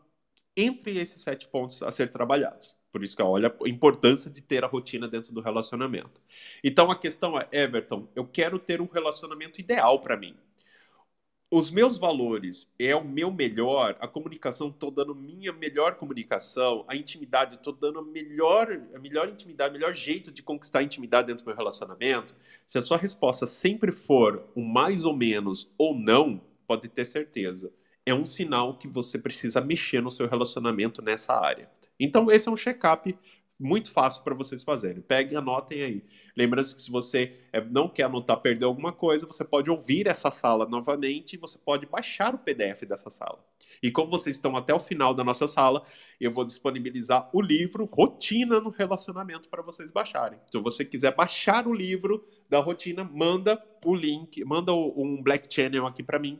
[0.55, 2.75] entre esses sete pontos a ser trabalhados.
[2.91, 6.21] Por isso que olha a importância de ter a rotina dentro do relacionamento.
[6.63, 10.35] Então a questão é, Everton, eu quero ter um relacionamento ideal para mim
[11.49, 16.95] os meus valores é o meu melhor, a comunicação, estou dando minha melhor comunicação, a
[16.95, 21.27] intimidade, estou dando a melhor, a melhor intimidade, o melhor jeito de conquistar a intimidade
[21.27, 22.35] dentro do meu relacionamento.
[22.65, 27.71] Se a sua resposta sempre for um mais ou menos ou não, pode ter certeza.
[28.05, 31.69] É um sinal que você precisa mexer no seu relacionamento nessa área.
[31.97, 33.17] Então, esse é um check-up
[33.59, 35.01] muito fácil para vocês fazerem.
[35.01, 36.05] Peguem, anotem aí.
[36.35, 40.29] Lembrando que se você é, não quer anotar, perder alguma coisa, você pode ouvir essa
[40.29, 43.43] sala novamente e você pode baixar o PDF dessa sala.
[43.81, 45.83] E como vocês estão até o final da nossa sala,
[46.19, 50.39] eu vou disponibilizar o livro Rotina no Relacionamento para vocês baixarem.
[50.51, 55.85] Se você quiser baixar o livro da rotina, manda o link, manda um Black Channel
[55.85, 56.39] aqui para mim.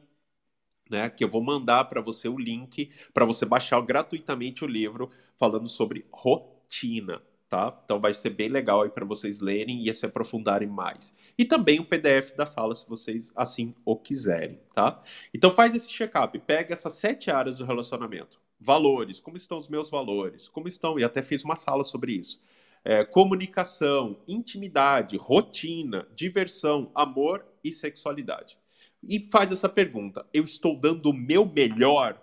[0.90, 5.10] Né, que eu vou mandar para você o link para você baixar gratuitamente o livro
[5.36, 7.82] falando sobre rotina rotina, tá?
[7.84, 11.16] Então vai ser bem legal aí para vocês lerem e se aprofundarem mais.
[11.38, 15.02] E também o PDF da sala, se vocês assim o quiserem, tá?
[15.34, 18.40] Então faz esse check-up, pega essas sete áreas do relacionamento.
[18.60, 20.48] Valores, como estão os meus valores?
[20.50, 21.00] Como estão?
[21.00, 22.42] E até fiz uma sala sobre isso.
[22.84, 28.58] É, comunicação, intimidade, rotina, diversão, amor e sexualidade.
[29.04, 32.22] E faz essa pergunta: eu estou dando o meu melhor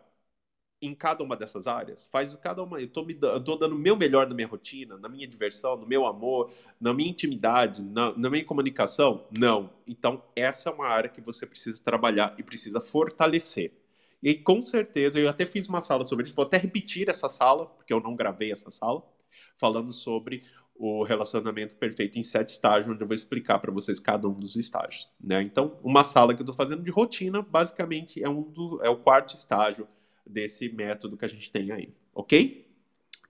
[0.87, 2.07] em cada uma dessas áreas?
[2.11, 2.80] Faz cada uma.
[2.80, 5.76] Eu tô, me, eu tô dando o meu melhor na minha rotina, na minha diversão,
[5.76, 9.26] no meu amor, na minha intimidade, na, na minha comunicação?
[9.37, 9.70] Não.
[9.87, 13.72] Então, essa é uma área que você precisa trabalhar e precisa fortalecer.
[14.22, 17.66] E com certeza, eu até fiz uma sala sobre isso, vou até repetir essa sala,
[17.66, 19.03] porque eu não gravei essa sala,
[19.59, 20.43] falando sobre
[20.74, 24.57] o relacionamento perfeito em sete estágios, onde eu vou explicar para vocês cada um dos
[24.57, 25.09] estágios.
[25.20, 25.43] Né?
[25.43, 28.97] Então, uma sala que eu estou fazendo de rotina, basicamente, é, um do, é o
[28.97, 29.87] quarto estágio
[30.27, 32.64] desse método que a gente tem aí, ok?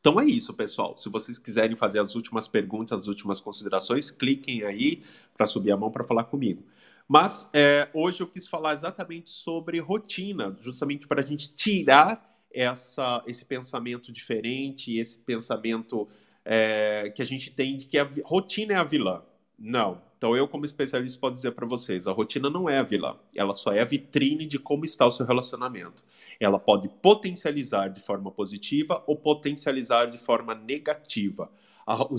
[0.00, 0.96] Então é isso, pessoal.
[0.98, 5.02] Se vocês quiserem fazer as últimas perguntas, as últimas considerações, cliquem aí
[5.34, 6.62] para subir a mão para falar comigo.
[7.08, 13.22] Mas é, hoje eu quis falar exatamente sobre rotina, justamente para a gente tirar essa,
[13.26, 16.08] esse pensamento diferente, esse pensamento
[16.44, 19.22] é, que a gente tem de que a rotina é a vilã.
[19.58, 20.02] Não.
[20.24, 23.18] Então eu, como especialista, posso dizer para vocês: a rotina não é a vilã.
[23.36, 26.02] Ela só é a vitrine de como está o seu relacionamento.
[26.40, 31.50] Ela pode potencializar de forma positiva ou potencializar de forma negativa.
[31.86, 32.16] A, o,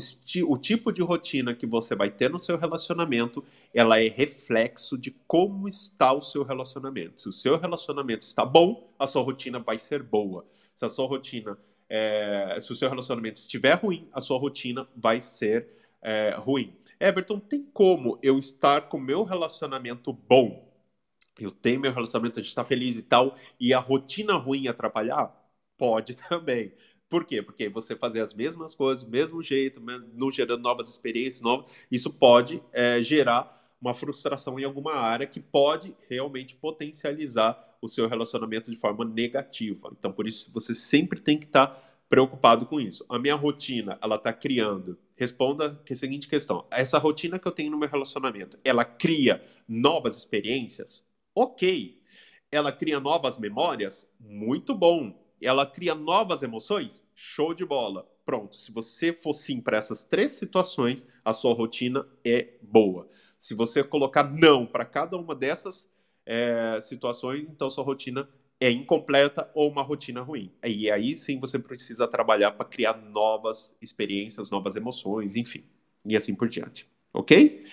[0.49, 3.43] o, tipo de rotina que você vai ter no seu relacionamento,
[3.73, 7.19] ela é reflexo de como está o seu relacionamento.
[7.19, 10.45] Se o seu relacionamento está bom, a sua rotina vai ser boa.
[10.75, 11.57] Se a sua rotina,
[11.89, 16.77] é, se o seu relacionamento estiver ruim, a sua rotina vai ser é, ruim.
[16.99, 20.71] Everton, tem como eu estar com meu relacionamento bom?
[21.39, 25.35] Eu tenho meu relacionamento, a gente está feliz e tal, e a rotina ruim atrapalhar?
[25.75, 26.71] Pode também.
[27.09, 27.41] Por quê?
[27.41, 29.81] Porque você fazer as mesmas coisas, do mesmo jeito,
[30.13, 35.39] não gerando novas experiências novas, isso pode é, gerar uma frustração em alguma área que
[35.39, 39.89] pode realmente potencializar o seu relacionamento de forma negativa.
[39.97, 43.03] Então, por isso, você sempre tem que estar tá preocupado com isso.
[43.09, 44.97] A minha rotina, ela está criando.
[45.16, 50.18] Responda a seguinte questão: essa rotina que eu tenho no meu relacionamento, ela cria novas
[50.18, 51.03] experiências?
[51.34, 52.01] Ok.
[52.51, 54.07] Ela cria novas memórias?
[54.20, 55.18] Muito bom.
[55.41, 57.03] Ela cria novas emoções?
[57.13, 58.09] Show de bola.
[58.26, 58.55] Pronto.
[58.55, 63.07] Se você for sim para essas três situações, a sua rotina é boa.
[63.38, 65.89] Se você colocar não para cada uma dessas
[66.26, 68.28] é, situações, então sua rotina
[68.59, 70.51] é incompleta ou uma rotina ruim.
[70.63, 75.65] E aí sim você precisa trabalhar para criar novas experiências, novas emoções, enfim,
[76.05, 76.89] e assim por diante.
[77.13, 77.65] Ok?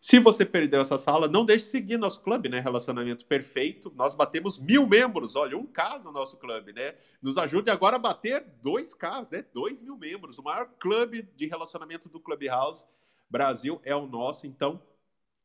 [0.00, 2.60] Se você perdeu essa sala, não deixe de seguir nosso clube, né?
[2.60, 3.90] Relacionamento Perfeito.
[3.96, 6.94] Nós batemos mil membros, olha, um K no nosso clube, né?
[7.22, 9.46] Nos ajude agora a bater dois Ks, né?
[9.54, 10.38] Dois mil membros.
[10.38, 12.84] O maior clube de relacionamento do Clubhouse
[13.30, 14.82] Brasil é o nosso, então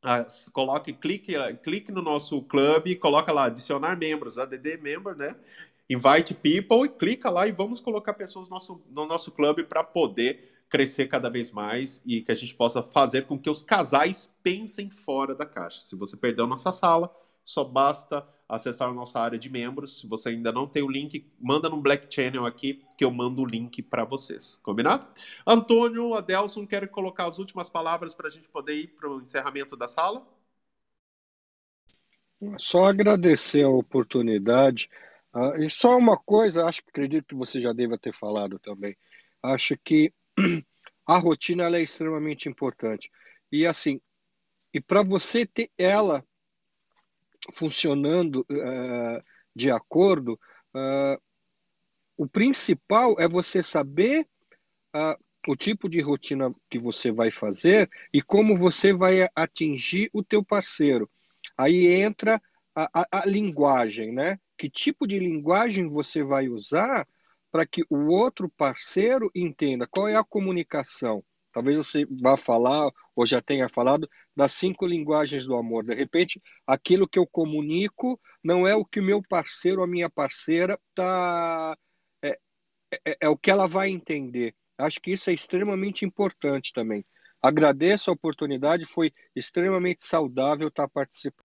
[0.02, 5.36] ah, coloque, clique, clique no nosso clube, coloca lá adicionar membros, ADD member, né?
[5.90, 9.84] Invite people e clica lá e vamos colocar pessoas no nosso, no nosso clube para
[9.84, 14.34] poder crescer cada vez mais e que a gente possa fazer com que os casais
[14.44, 15.82] pensem fora da caixa.
[15.82, 20.00] Se você perdeu nossa sala, só basta acessar a nossa área de membros.
[20.00, 23.44] Se você ainda não tem o link, manda no Black Channel aqui que eu mando
[23.44, 24.60] o link para vocês.
[24.64, 25.08] Combinado?
[25.46, 29.78] Antônio, Adelson, quero colocar as últimas palavras para a gente poder ir para o encerramento
[29.78, 30.28] da sala.
[32.58, 34.90] Só agradecer a oportunidade.
[35.34, 38.98] Uh, e só uma coisa, acho que acredito que você já deva ter falado também.
[39.44, 40.12] Acho que
[41.06, 43.12] a rotina é extremamente importante.
[43.52, 44.02] E assim,
[44.74, 46.26] e para você ter ela
[47.54, 49.24] funcionando uh,
[49.56, 50.40] de acordo,
[50.76, 51.22] uh,
[52.18, 54.28] o principal é você saber
[54.96, 55.18] uh,
[55.48, 60.44] o tipo de rotina que você vai fazer e como você vai atingir o teu
[60.44, 61.10] parceiro.
[61.58, 62.42] Aí entra
[62.76, 64.40] a, a, a linguagem, né?
[64.58, 67.08] Que tipo de linguagem você vai usar
[67.52, 71.24] para que o outro parceiro entenda qual é a comunicação.
[71.52, 74.08] Talvez você vá falar, ou já tenha falado,
[74.40, 75.84] das cinco linguagens do amor.
[75.84, 80.10] De repente, aquilo que eu comunico não é o que meu parceiro ou a minha
[80.10, 81.76] parceira tá.
[82.24, 82.40] É,
[83.06, 84.56] é, é o que ela vai entender.
[84.78, 87.04] Acho que isso é extremamente importante também.
[87.42, 91.46] Agradeço a oportunidade, foi extremamente saudável estar participando.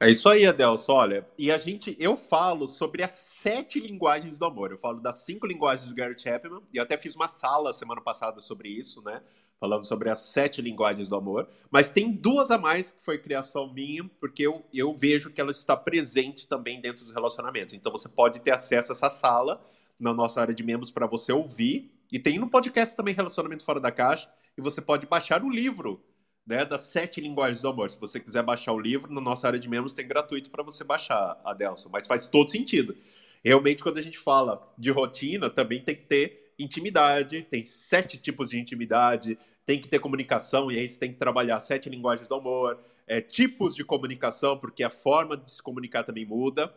[0.00, 0.92] É isso aí, Adelson.
[0.94, 4.72] Olha, e a gente, eu falo sobre as sete linguagens do amor.
[4.72, 8.00] Eu falo das cinco linguagens do Gary Chapman, e eu até fiz uma sala semana
[8.00, 9.22] passada sobre isso, né?
[9.60, 11.48] Falando sobre as sete linguagens do amor.
[11.70, 15.50] Mas tem duas a mais que foi criação minha, porque eu, eu vejo que ela
[15.50, 17.74] está presente também dentro dos relacionamentos.
[17.74, 19.64] Então você pode ter acesso a essa sala
[19.98, 21.92] na nossa área de membros para você ouvir.
[22.12, 24.28] E tem no podcast também Relacionamento Fora da Caixa.
[24.56, 26.04] E você pode baixar o livro
[26.46, 27.90] né, das sete linguagens do amor.
[27.90, 30.84] Se você quiser baixar o livro, na nossa área de membros tem gratuito para você
[30.84, 31.88] baixar, Adelson.
[31.90, 32.94] Mas faz todo sentido.
[33.42, 38.50] Realmente, quando a gente fala de rotina, também tem que ter intimidade, tem sete tipos
[38.50, 42.34] de intimidade, tem que ter comunicação, e aí você tem que trabalhar sete linguagens do
[42.34, 46.72] amor, é, tipos de comunicação, porque a forma de se comunicar também muda,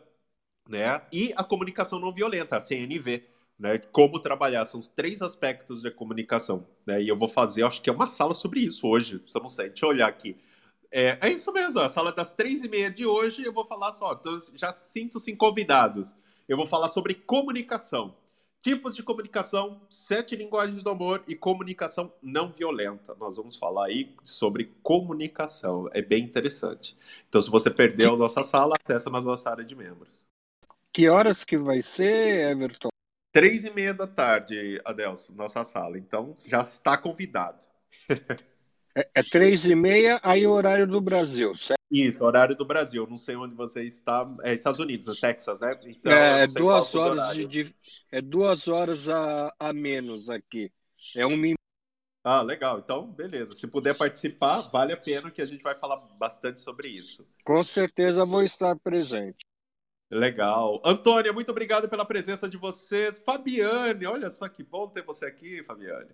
[0.68, 1.02] né?
[1.12, 3.24] E a comunicação não violenta, a CNV
[3.58, 3.78] né?
[3.90, 7.02] Como trabalhar, são os três aspectos de comunicação, né?
[7.02, 9.48] E eu vou fazer, acho que é uma sala sobre isso hoje, se eu não
[9.48, 10.36] sei, deixa eu olhar aqui.
[10.90, 13.92] É, é isso mesmo, a sala das três e meia de hoje eu vou falar
[13.92, 14.20] só,
[14.54, 16.14] já sinto-se convidados.
[16.48, 18.14] Eu vou falar sobre comunicação.
[18.60, 23.14] Tipos de comunicação, sete linguagens do amor e comunicação não violenta.
[23.14, 25.88] Nós vamos falar aí sobre comunicação.
[25.92, 26.96] É bem interessante.
[27.28, 30.26] Então, se você perdeu a nossa sala, acessa na nossa área de membros.
[30.92, 32.88] Que horas que vai ser, Everton?
[33.32, 35.96] Três e meia da tarde, Adelson, nossa sala.
[35.96, 37.64] Então, já está convidado.
[38.96, 41.77] é, é três e meia, aí o horário do Brasil, certo?
[41.90, 43.06] Isso, horário do Brasil.
[43.08, 44.28] Não sei onde você está.
[44.42, 45.78] É Estados Unidos, no Texas, né?
[45.84, 47.74] Então, é, duas horas de, de,
[48.12, 50.70] é duas horas a, a menos aqui.
[51.16, 51.54] É um.
[52.22, 52.78] Ah, legal.
[52.78, 53.54] Então, beleza.
[53.54, 57.26] Se puder participar, vale a pena que a gente vai falar bastante sobre isso.
[57.42, 59.38] Com certeza vou estar presente.
[60.10, 60.80] Legal.
[60.84, 63.18] Antônia, muito obrigado pela presença de vocês.
[63.18, 66.10] Fabiane, olha só que bom ter você aqui, Fabiane.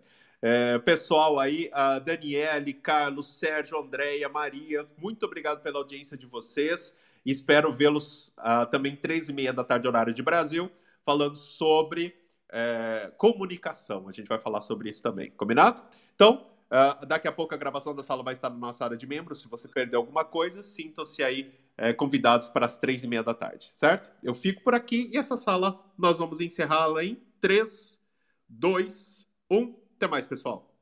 [0.46, 6.98] É, pessoal aí, a Daniele, Carlos, Sérgio, Andréia, Maria, muito obrigado pela audiência de vocês.
[7.24, 10.70] Espero vê-los uh, também três e meia da tarde, horário de Brasil,
[11.02, 12.14] falando sobre
[12.52, 14.06] é, comunicação.
[14.06, 15.82] A gente vai falar sobre isso também, combinado?
[16.14, 19.06] Então, uh, daqui a pouco a gravação da sala vai estar na nossa área de
[19.06, 19.40] membros.
[19.40, 23.32] Se você perdeu alguma coisa, sinta-se aí é, convidados para as três e meia da
[23.32, 24.10] tarde, certo?
[24.22, 27.98] Eu fico por aqui e essa sala nós vamos encerrá-la em 3,
[28.46, 29.83] 2, 1.
[30.04, 30.73] Até mais, pessoal.